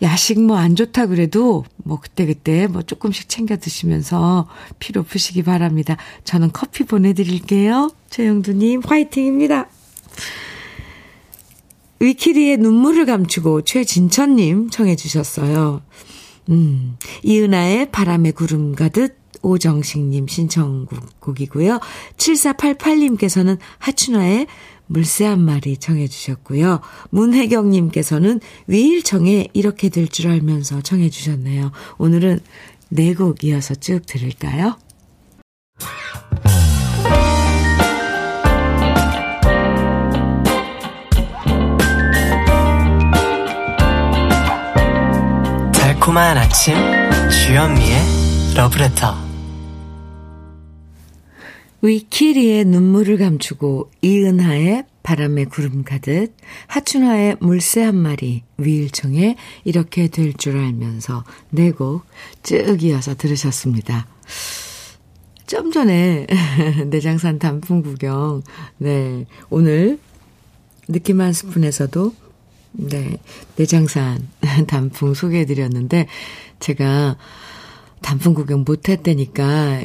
야식 0.03 0.41
뭐 0.41 0.57
안 0.57 0.75
좋다 0.77 1.07
그래도 1.07 1.65
뭐 1.77 2.01
그때그때 2.01 2.67
뭐 2.67 2.83
조금씩 2.83 3.29
챙겨 3.29 3.57
드시면서 3.57 4.49
피로 4.79 5.03
푸시기 5.03 5.43
바랍니다. 5.43 5.97
저는 6.25 6.51
커피 6.53 6.85
보내드릴게요. 6.85 7.91
최영두님 8.11 8.83
화이팅입니다. 8.85 9.69
위키리의 12.01 12.57
눈물을 12.57 13.07
감추고 13.07 13.63
최진천님 13.63 14.71
청해 14.71 14.97
주셨어요. 14.97 15.83
음, 16.51 16.97
이은아의 17.23 17.93
바람의 17.93 18.33
구름 18.33 18.75
가듯 18.75 19.17
오정식님 19.43 20.27
신청곡이고요. 20.27 21.81
7488님께서는 22.17 23.59
하춘화의 23.79 24.47
물새 24.93 25.25
한 25.25 25.41
마리 25.41 25.79
청해 25.79 26.07
주셨고요. 26.07 26.81
문혜경님께서는 27.11 28.41
위일청에 28.67 29.49
이렇게 29.55 29.89
될 29.89 30.07
줄 30.13 30.29
알면서 30.29 30.83
청해 30.83 31.09
주셨네요. 31.09 31.73
오늘은 31.97 32.41
네 32.91 33.15
곡 33.15 33.43
이어서 33.45 33.75
쭉 33.75 34.05
들을까요? 34.05 34.77
달콤한 45.73 46.37
아침 46.39 46.75
주현미의 47.31 48.55
러브레터 48.57 49.32
위키리의 51.83 52.65
눈물을 52.65 53.19
감추고 53.19 53.91
이은하의 54.03 54.85
바람에 55.03 55.47
구름 55.47 55.83
가듯 55.83 56.35
하춘화의 56.69 57.37
물새 57.41 57.83
한 57.83 57.97
마리 57.97 58.45
위일청에 58.57 59.37
이렇게 59.65 60.07
될 60.09 60.33
줄 60.35 60.57
알면서 60.59 61.25
네곡 61.51 62.05
쭉 62.45 62.83
이어서 62.83 63.17
들으셨습니다. 63.17 64.07
좀 65.47 65.73
전에 65.73 66.27
내장산 66.87 67.41
단풍 67.41 67.83
구경 67.83 68.43
네 68.79 69.27
오늘 69.51 69.99
느낌 70.89 71.21
한 71.21 71.33
스푼에서도 71.33 72.15
네, 72.73 73.19
내장산 73.57 74.29
단풍 74.67 75.15
소개해드렸는데, 75.15 76.07
제가 76.59 77.17
단풍 78.01 78.35
구경 78.35 78.65
못했다니까, 78.67 79.85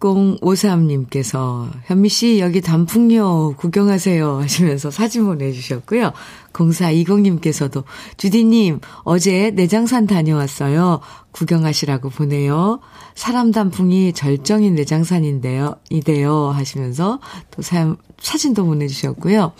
6053님께서, 0.00 1.70
현미 1.86 2.08
씨, 2.08 2.38
여기 2.38 2.60
단풍요, 2.60 3.54
구경하세요. 3.56 4.40
하시면서 4.40 4.90
사진 4.90 5.24
보내주셨고요. 5.24 6.12
0420님께서도, 6.52 7.84
주디님, 8.16 8.80
어제 9.04 9.50
내장산 9.52 10.06
다녀왔어요. 10.06 11.00
구경하시라고 11.32 12.10
보내요. 12.10 12.80
사람 13.14 13.52
단풍이 13.52 14.12
절정인 14.12 14.74
내장산인데요, 14.74 15.76
이대요. 15.90 16.50
하시면서 16.50 17.20
또 17.50 17.62
사, 17.62 17.96
사진도 18.18 18.66
보내주셨고요. 18.66 19.52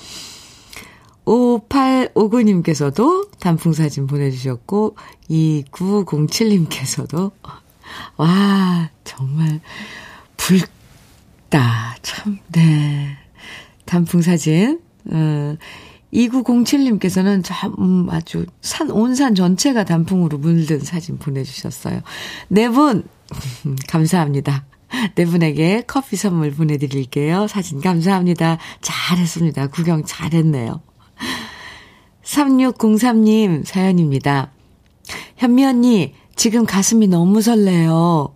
5859님께서도 1.25 3.31
단풍 3.41 3.73
사진 3.73 4.07
보내주셨고, 4.07 4.97
2907님께서도, 5.31 7.33
와, 8.17 8.91
정말, 9.05 9.61
붉다. 10.47 11.97
참, 12.03 12.39
네. 12.53 13.17
단풍 13.85 14.23
사진, 14.23 14.81
어, 15.11 15.57
2907님께서는 16.15 17.43
참, 17.45 17.75
음, 17.79 18.09
아주 18.11 18.47
산, 18.61 18.91
온산 18.91 19.35
전체가 19.35 19.85
단풍으로 19.85 20.39
물든 20.39 20.79
사진 20.81 21.19
보내주셨어요. 21.19 22.01
네 22.49 22.69
분, 22.69 23.09
감사합니다. 23.89 24.67
네 25.17 25.25
분에게 25.25 25.83
커피 25.87 26.15
선물 26.15 26.53
보내드릴게요. 26.53 27.49
사진 27.49 27.81
감사합니다. 27.81 28.59
잘했습니다. 28.81 29.67
구경 29.69 30.05
잘했네요. 30.05 30.81
3603님 32.23 33.65
사연입니다. 33.65 34.53
현미 35.37 35.65
언니, 35.65 36.15
지금 36.37 36.67
가슴이 36.67 37.09
너무 37.09 37.43
설레요. 37.43 38.36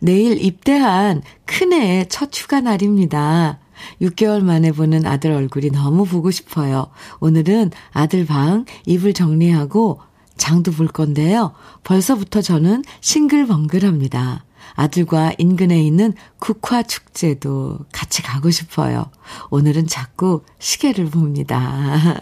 내일 0.00 0.42
입대한 0.42 1.22
큰애 1.44 2.06
첫 2.08 2.30
휴가 2.32 2.60
날입니다. 2.60 3.58
6개월 4.00 4.42
만에 4.42 4.72
보는 4.72 5.06
아들 5.06 5.32
얼굴이 5.32 5.70
너무 5.70 6.04
보고 6.04 6.30
싶어요. 6.30 6.88
오늘은 7.20 7.70
아들 7.92 8.26
방 8.26 8.64
이불 8.86 9.12
정리하고 9.12 10.00
장도 10.36 10.72
볼 10.72 10.88
건데요. 10.88 11.52
벌써부터 11.84 12.42
저는 12.42 12.84
싱글벙글합니다. 13.00 14.44
아들과 14.74 15.32
인근에 15.38 15.82
있는 15.82 16.12
국화 16.38 16.82
축제도 16.82 17.78
같이 17.92 18.22
가고 18.22 18.50
싶어요. 18.50 19.06
오늘은 19.50 19.86
자꾸 19.86 20.42
시계를 20.58 21.06
봅니다. 21.06 22.20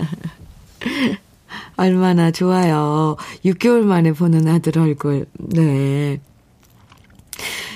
얼마나 1.77 2.31
좋아요. 2.31 3.17
6개월 3.45 3.83
만에 3.83 4.13
보는 4.13 4.47
아들 4.49 4.79
얼굴. 4.79 5.27
네. 5.39 6.21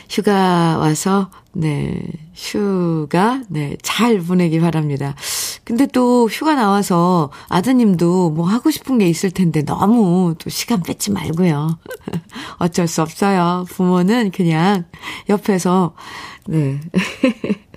휴가 0.08 0.78
와서, 0.78 1.30
네, 1.52 2.02
휴가, 2.34 3.42
네, 3.48 3.76
잘 3.82 4.20
보내기 4.20 4.60
바랍니다. 4.60 5.14
근데 5.64 5.86
또 5.86 6.28
휴가 6.28 6.54
나와서 6.54 7.30
아드님도 7.48 8.30
뭐 8.30 8.46
하고 8.46 8.70
싶은 8.70 8.98
게 8.98 9.06
있을 9.06 9.30
텐데 9.30 9.62
너무 9.62 10.34
또 10.38 10.48
시간 10.50 10.82
뺏지 10.82 11.10
말고요. 11.10 11.78
어쩔 12.58 12.88
수 12.88 13.02
없어요. 13.02 13.66
부모는 13.68 14.30
그냥 14.30 14.84
옆에서, 15.28 15.94
네. 16.46 16.80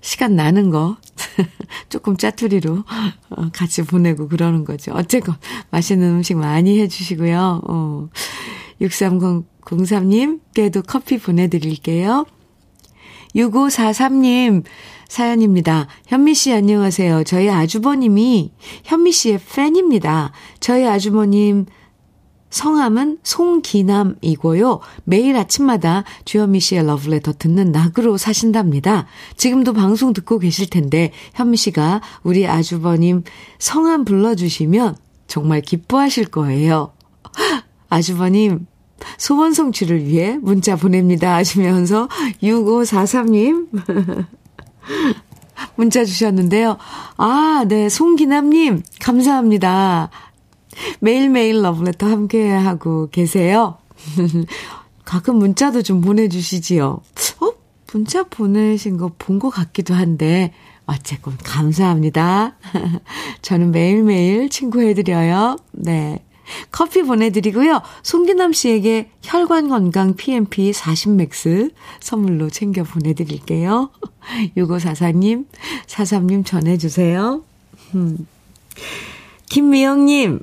시간 0.00 0.36
나는 0.36 0.70
거 0.70 0.96
조금 1.90 2.16
짜투리로 2.16 2.84
어, 3.30 3.48
같이 3.52 3.82
보내고 3.82 4.28
그러는 4.28 4.64
거죠. 4.64 4.92
어쨌건 4.94 5.36
맛있는 5.70 6.08
음식 6.08 6.36
많이 6.38 6.80
해주시고요. 6.80 7.62
어. 7.68 8.08
6303님께도 8.80 10.84
커피 10.86 11.18
보내드릴게요. 11.18 12.24
6543님 13.34 14.64
사연입니다. 15.08 15.86
현미 16.06 16.34
씨 16.34 16.52
안녕하세요. 16.52 17.24
저희 17.24 17.48
아주버님이 17.48 18.52
현미 18.84 19.12
씨의 19.12 19.40
팬입니다. 19.54 20.32
저희 20.60 20.86
아주버님 20.86 21.66
성함은 22.50 23.18
송기남이고요. 23.22 24.80
매일 25.04 25.36
아침마다 25.36 26.04
주현미 26.24 26.60
씨의 26.60 26.86
러브레터 26.86 27.34
듣는 27.34 27.72
낙으로 27.72 28.16
사신답니다. 28.16 29.06
지금도 29.36 29.74
방송 29.74 30.12
듣고 30.12 30.38
계실 30.38 30.70
텐데 30.70 31.12
현미 31.34 31.56
씨가 31.58 32.00
우리 32.22 32.46
아주버님 32.46 33.24
성함 33.58 34.04
불러주시면 34.04 34.96
정말 35.26 35.60
기뻐하실 35.60 36.26
거예요. 36.26 36.92
아주버님 37.88 38.66
소원 39.16 39.52
성취를 39.54 40.04
위해 40.04 40.38
문자 40.40 40.76
보냅니다 40.76 41.34
하시면서 41.36 42.08
6543님 42.42 43.68
문자 45.76 46.04
주셨는데요. 46.04 46.76
아, 47.16 47.64
네, 47.68 47.88
송기남님 47.88 48.82
감사합니다. 49.00 50.10
매일매일 51.00 51.62
러브레터 51.62 52.06
함께 52.08 52.50
하고 52.50 53.08
계세요. 53.10 53.78
가끔 55.04 55.36
문자도 55.36 55.82
좀 55.82 56.00
보내주시지요. 56.00 57.00
어? 57.40 57.52
문자 57.92 58.22
보내신 58.24 58.96
거 58.98 59.10
본 59.18 59.38
것 59.38 59.50
같기도 59.50 59.94
한데, 59.94 60.52
어쨌건 60.86 61.36
감사합니다. 61.42 62.56
저는 63.42 63.70
매일매일 63.72 64.48
친구해드려요. 64.50 65.56
네. 65.72 66.24
커피 66.70 67.02
보내드리고요. 67.02 67.82
송기남 68.02 68.52
씨에게 68.52 69.10
혈관 69.22 69.68
건강 69.68 70.14
PMP 70.16 70.70
40맥스 70.72 71.72
선물로 72.00 72.50
챙겨 72.50 72.82
보내드릴게요. 72.84 73.90
6544님, 74.56 75.46
43님 75.86 76.44
전해주세요. 76.44 77.42
음. 77.94 78.26
김미영님, 79.48 80.40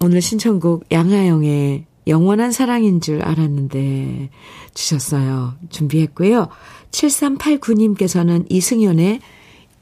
오늘 0.00 0.20
신청곡 0.22 0.86
양하영의 0.92 1.84
영원한 2.06 2.52
사랑인 2.52 3.00
줄 3.00 3.22
알았는데 3.22 4.30
주셨어요. 4.74 5.54
준비했고요. 5.70 6.48
7389님께서는 6.90 8.46
이승연의 8.50 9.20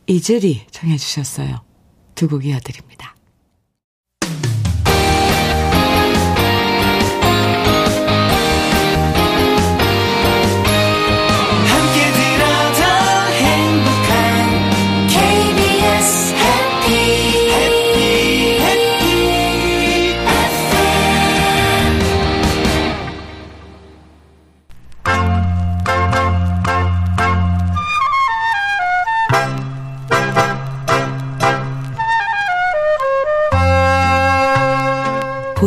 이즈리 0.06 0.62
정해 0.70 0.96
주셨어요. 0.96 1.60
두 2.14 2.28
곡 2.28 2.44
이어드립니다. 2.46 3.11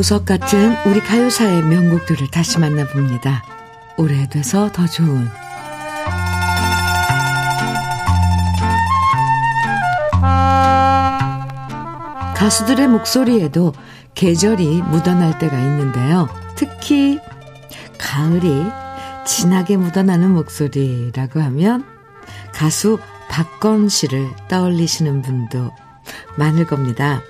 보석 0.06 0.26
같은 0.26 0.76
우리 0.86 1.00
가요사의 1.02 1.64
명곡들을 1.64 2.30
다시 2.30 2.60
만나봅니다. 2.60 3.44
오래돼서 3.98 4.72
더 4.72 4.86
좋은 4.86 5.28
가수들의 12.36 12.88
목소리에도 12.88 13.74
계절이 14.14 14.84
묻어날 14.84 15.40
때가 15.40 15.58
있는데요. 15.58 16.30
특히 16.56 17.20
가을이 17.98 18.64
진하게 19.26 19.78
묻어나는 19.78 20.36
목소리라고 20.36 21.42
하면 21.42 21.84
가수 22.54 23.00
박건 23.32 23.90
씨를 23.90 24.30
떠올리시는 24.50 25.24
분도 25.24 25.72
많을 26.38 26.68
겁니다. 26.68 27.24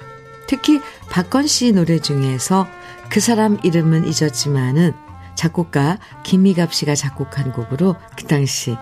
특히 0.47 0.79
박건 1.09 1.47
씨 1.47 1.71
노래 1.71 1.99
중에서 1.99 2.67
그 3.09 3.19
사람 3.19 3.57
이름은 3.63 4.05
잊었지만은 4.07 4.93
작곡가 5.35 5.97
김희갑 6.23 6.73
씨가 6.73 6.95
작곡한 6.95 7.51
곡으로 7.51 7.95
그 8.17 8.25
당시 8.25 8.75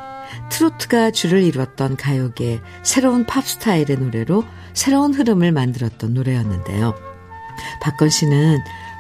트로트가 0.49 1.11
주를 1.11 1.43
이뤘던 1.43 1.97
가요계의 1.97 2.61
새로운 2.83 3.25
팝 3.25 3.45
스타일의 3.45 3.97
노래로 3.99 4.43
새로운 4.73 5.13
흐름을 5.13 5.51
만들었던 5.51 6.13
노래였는데요. 6.13 6.95
박건 7.81 8.09
씨는 8.09 8.59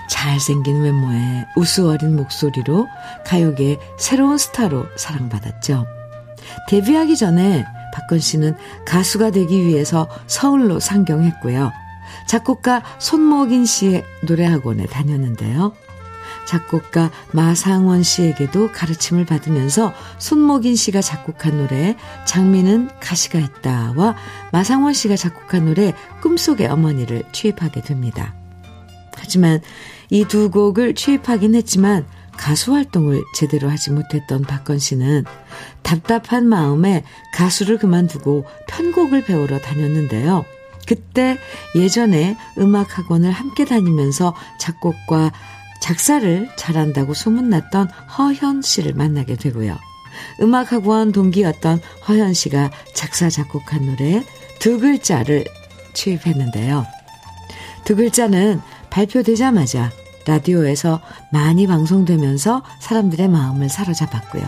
잘생긴 0.09 0.81
외모에 0.81 1.45
우스어린 1.55 2.15
목소리로 2.15 2.87
가요계의 3.25 3.79
새로운 3.97 4.37
스타로 4.37 4.85
사랑받았죠. 4.97 5.85
데뷔하기 6.69 7.17
전에 7.17 7.65
박건 7.93 8.19
씨는 8.19 8.55
가수가 8.85 9.31
되기 9.31 9.65
위해서 9.65 10.07
서울로 10.27 10.79
상경했고요. 10.79 11.71
작곡가 12.27 12.83
손목인 12.99 13.65
씨의 13.65 14.03
노래학원에 14.23 14.85
다녔는데요. 14.85 15.73
작곡가 16.45 17.09
마상원 17.31 18.03
씨에게도 18.03 18.71
가르침을 18.71 19.25
받으면서 19.25 19.93
손목인 20.17 20.75
씨가 20.75 21.01
작곡한 21.01 21.57
노래 21.57 21.95
장미는 22.25 22.89
가시가 22.99 23.39
있다와 23.39 24.15
마상원 24.51 24.93
씨가 24.93 25.15
작곡한 25.15 25.65
노래 25.65 25.93
꿈속의 26.21 26.67
어머니를 26.67 27.23
취입하게 27.31 27.81
됩니다. 27.81 28.35
하지만 29.15 29.61
이 30.09 30.25
두 30.25 30.51
곡을 30.51 30.95
취입하긴 30.95 31.55
했지만 31.55 32.05
가수 32.37 32.73
활동을 32.73 33.23
제대로 33.35 33.69
하지 33.69 33.91
못했던 33.91 34.41
박건 34.41 34.79
씨는 34.79 35.23
답답한 35.81 36.47
마음에 36.47 37.03
가수를 37.33 37.77
그만두고 37.77 38.45
편곡을 38.67 39.23
배우러 39.23 39.59
다녔는데요. 39.59 40.43
그때 40.87 41.37
예전에 41.75 42.37
음악학원을 42.57 43.31
함께 43.31 43.65
다니면서 43.65 44.35
작곡과 44.59 45.31
작사를 45.81 46.49
잘한다고 46.55 47.13
소문났던 47.13 47.89
허현 48.17 48.61
씨를 48.61 48.93
만나게 48.93 49.35
되고요. 49.35 49.77
음악학원 50.41 51.11
동기였던 51.11 51.81
허현 52.07 52.33
씨가 52.33 52.71
작사, 52.93 53.29
작곡한 53.29 53.85
노래 53.85 54.23
두 54.59 54.79
글자를 54.79 55.43
취입했는데요. 55.93 56.85
두 57.83 57.95
글자는 57.95 58.61
발표되자마자 58.89 59.91
라디오에서 60.25 61.01
많이 61.31 61.67
방송되면서 61.67 62.63
사람들의 62.79 63.27
마음을 63.27 63.67
사로잡았고요. 63.67 64.47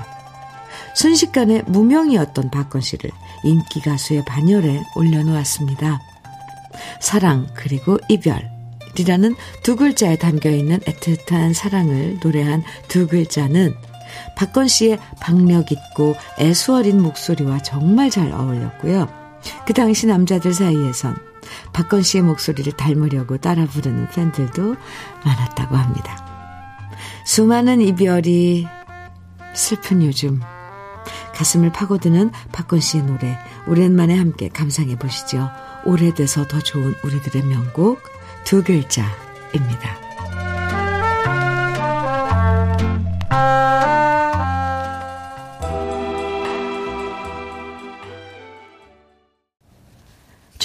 순식간에 0.95 1.63
무명이었던 1.63 2.49
박건 2.49 2.79
씨를 2.79 3.11
인기 3.43 3.81
가수의 3.81 4.23
반열에 4.25 4.81
올려놓았습니다. 4.95 5.99
사랑 6.99 7.47
그리고 7.53 7.97
이별이라는 8.09 9.35
두 9.63 9.75
글자에 9.75 10.17
담겨 10.17 10.49
있는 10.49 10.79
애틋한 10.79 11.53
사랑을 11.53 12.19
노래한 12.21 12.63
두 12.87 13.07
글자는 13.07 13.75
박건 14.35 14.67
씨의 14.67 14.99
박력 15.19 15.71
있고 15.71 16.15
애수어린 16.39 17.01
목소리와 17.01 17.59
정말 17.59 18.09
잘 18.09 18.31
어울렸고요. 18.31 19.07
그 19.65 19.73
당시 19.73 20.07
남자들 20.07 20.53
사이에선 20.53 21.15
박건 21.73 22.01
씨의 22.01 22.23
목소리를 22.23 22.71
닮으려고 22.73 23.37
따라 23.37 23.65
부르는 23.65 24.09
팬들도 24.09 24.75
많았다고 25.23 25.75
합니다. 25.75 26.25
수많은 27.25 27.81
이별이 27.81 28.67
슬픈 29.53 30.03
요즘 30.03 30.41
가슴을 31.33 31.71
파고드는 31.71 32.31
박건 32.51 32.79
씨의 32.79 33.03
노래 33.03 33.37
오랜만에 33.67 34.15
함께 34.15 34.49
감상해 34.49 34.97
보시죠. 34.97 35.49
오래돼서 35.85 36.45
더 36.47 36.59
좋은 36.59 36.93
우리들의 37.03 37.43
명곡 37.43 38.01
두 38.43 38.63
글자입니다. 38.63 40.05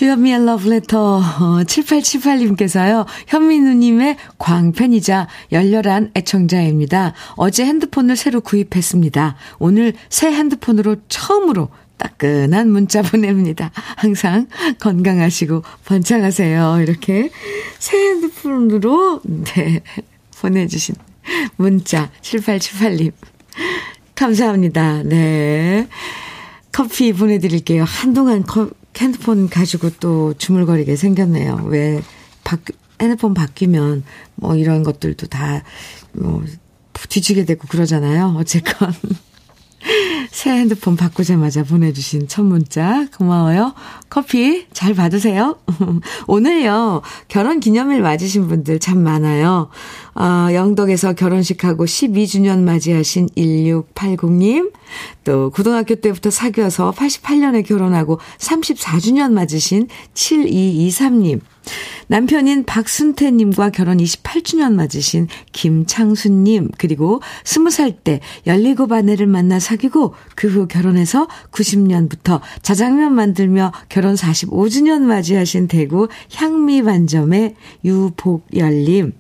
주현미의 0.01 0.47
러브레터 0.47 1.21
7878님께서요. 1.67 3.05
현민우님의 3.27 4.17
광팬이자 4.39 5.29
열렬한 5.53 6.13
애청자입니다. 6.17 7.13
어제 7.37 7.67
핸드폰을 7.67 8.17
새로 8.17 8.41
구입했습니다. 8.41 9.37
오늘 9.59 9.93
새 10.09 10.33
핸드폰으로 10.33 10.97
처음으로 11.09 11.69
따끈한 12.01 12.71
문자 12.71 13.03
보냅니다. 13.05 13.71
항상 13.97 14.49
건강하시고 14.79 15.63
번창하세요. 15.85 16.81
이렇게 16.81 17.31
새 17.79 17.97
핸드폰으로 17.97 19.21
네 19.25 19.83
보내주신 20.41 20.95
문자 21.57 22.11
7878님 22.23 23.13
감사합니다. 24.15 25.03
네 25.05 25.87
커피 26.73 27.13
보내드릴게요. 27.13 27.85
한동안 27.85 28.43
커, 28.45 28.71
핸드폰 28.97 29.49
가지고 29.49 29.91
또 30.01 30.35
주물거리게 30.35 30.97
생겼네요. 30.97 31.65
왜 31.67 32.01
바, 32.45 32.57
핸드폰 33.01 33.35
바뀌면 33.35 34.05
뭐 34.37 34.57
이런 34.57 34.83
것들도 34.83 35.27
다 35.27 35.63
뭐 36.13 36.45
뒤지게 37.09 37.45
되고 37.45 37.67
그러잖아요. 37.69 38.35
어쨌건 38.37 38.93
새 40.31 40.51
핸드폰 40.51 40.97
바꾸자마자 40.97 41.65
보내주신 41.65 42.29
첫 42.29 42.43
문자 42.43 43.07
고마워요. 43.17 43.75
커피 44.09 44.67
잘 44.73 44.95
받으세요. 44.95 45.59
오늘요 46.27 47.03
결혼 47.29 47.61
기념일 47.61 48.03
맞으신 48.03 48.49
분들 48.49 48.79
참 48.79 48.99
많아요. 48.99 49.71
어, 50.15 50.49
영덕에서 50.53 51.15
결혼식하고 51.15 51.85
12주년 51.85 52.61
맞이하신 52.61 53.29
1680님, 53.37 54.73
또 55.25 55.51
고등학교 55.51 55.95
때부터 55.95 56.31
사귀어서 56.31 56.93
88년에 56.93 57.67
결혼하고 57.67 58.19
34주년 58.39 59.33
맞으신 59.33 59.89
7223님, 60.15 61.41
남편인 62.09 62.65
박순태님과 62.65 63.71
결혼 63.71 63.99
28주년 63.99 64.73
맞으신 64.73 65.29
김창수님, 65.53 66.71
그리고 66.77 67.21
20살 67.45 68.03
때 68.03 68.21
17아내를 68.47 69.27
만나 69.27 69.61
사귀고 69.61 70.15
그 70.35 70.51
후 70.51 70.67
결혼해서 70.67 71.29
90년부터 71.53 72.41
자장면 72.63 73.15
만들며 73.15 73.71
결혼 73.89 74.17
45주년 74.17 75.03
맞이하신 75.03 75.69
대구 75.69 76.09
향미반점의 76.35 77.55
유복열님, 77.85 79.13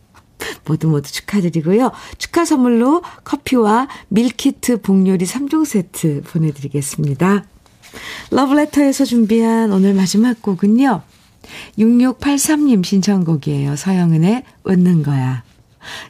모두 0.64 0.88
모두 0.88 1.12
축하드리고요. 1.12 1.92
축하 2.18 2.44
선물로 2.44 3.02
커피와 3.22 3.86
밀키트 4.08 4.80
복요리 4.80 5.24
3종 5.24 5.64
세트 5.64 6.22
보내드리겠습니다. 6.22 7.44
러브레터에서 8.32 9.04
준비한 9.04 9.72
오늘 9.72 9.94
마지막 9.94 10.42
곡은요. 10.42 11.02
6683님 11.78 12.84
신청곡이에요. 12.84 13.76
서영은의 13.76 14.44
웃는 14.64 15.02
거야. 15.02 15.42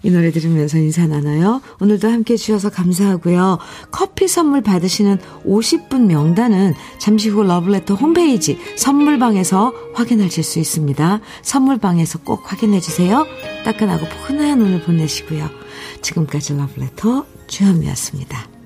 이 0.02 0.10
노래 0.10 0.30
들으면서 0.30 0.78
인사 0.78 1.06
나눠요. 1.06 1.60
오늘도 1.80 2.08
함께 2.08 2.34
해주셔서 2.34 2.70
감사하고요. 2.70 3.58
커피 3.90 4.28
선물 4.28 4.62
받으시는 4.62 5.18
50분 5.46 6.06
명단은 6.06 6.74
잠시 6.98 7.28
후 7.28 7.42
러브레터 7.42 7.94
홈페이지 7.94 8.58
선물방에서 8.76 9.72
확인하실 9.94 10.42
수 10.42 10.58
있습니다. 10.58 11.20
선물방에서 11.42 12.20
꼭 12.20 12.50
확인해주세요. 12.50 13.26
따끈하고 13.64 14.06
포근한 14.06 14.60
오늘 14.60 14.82
보내시고요. 14.82 15.48
지금까지 16.02 16.56
러블레터 16.56 17.26
주현미였습니다. 17.46 18.59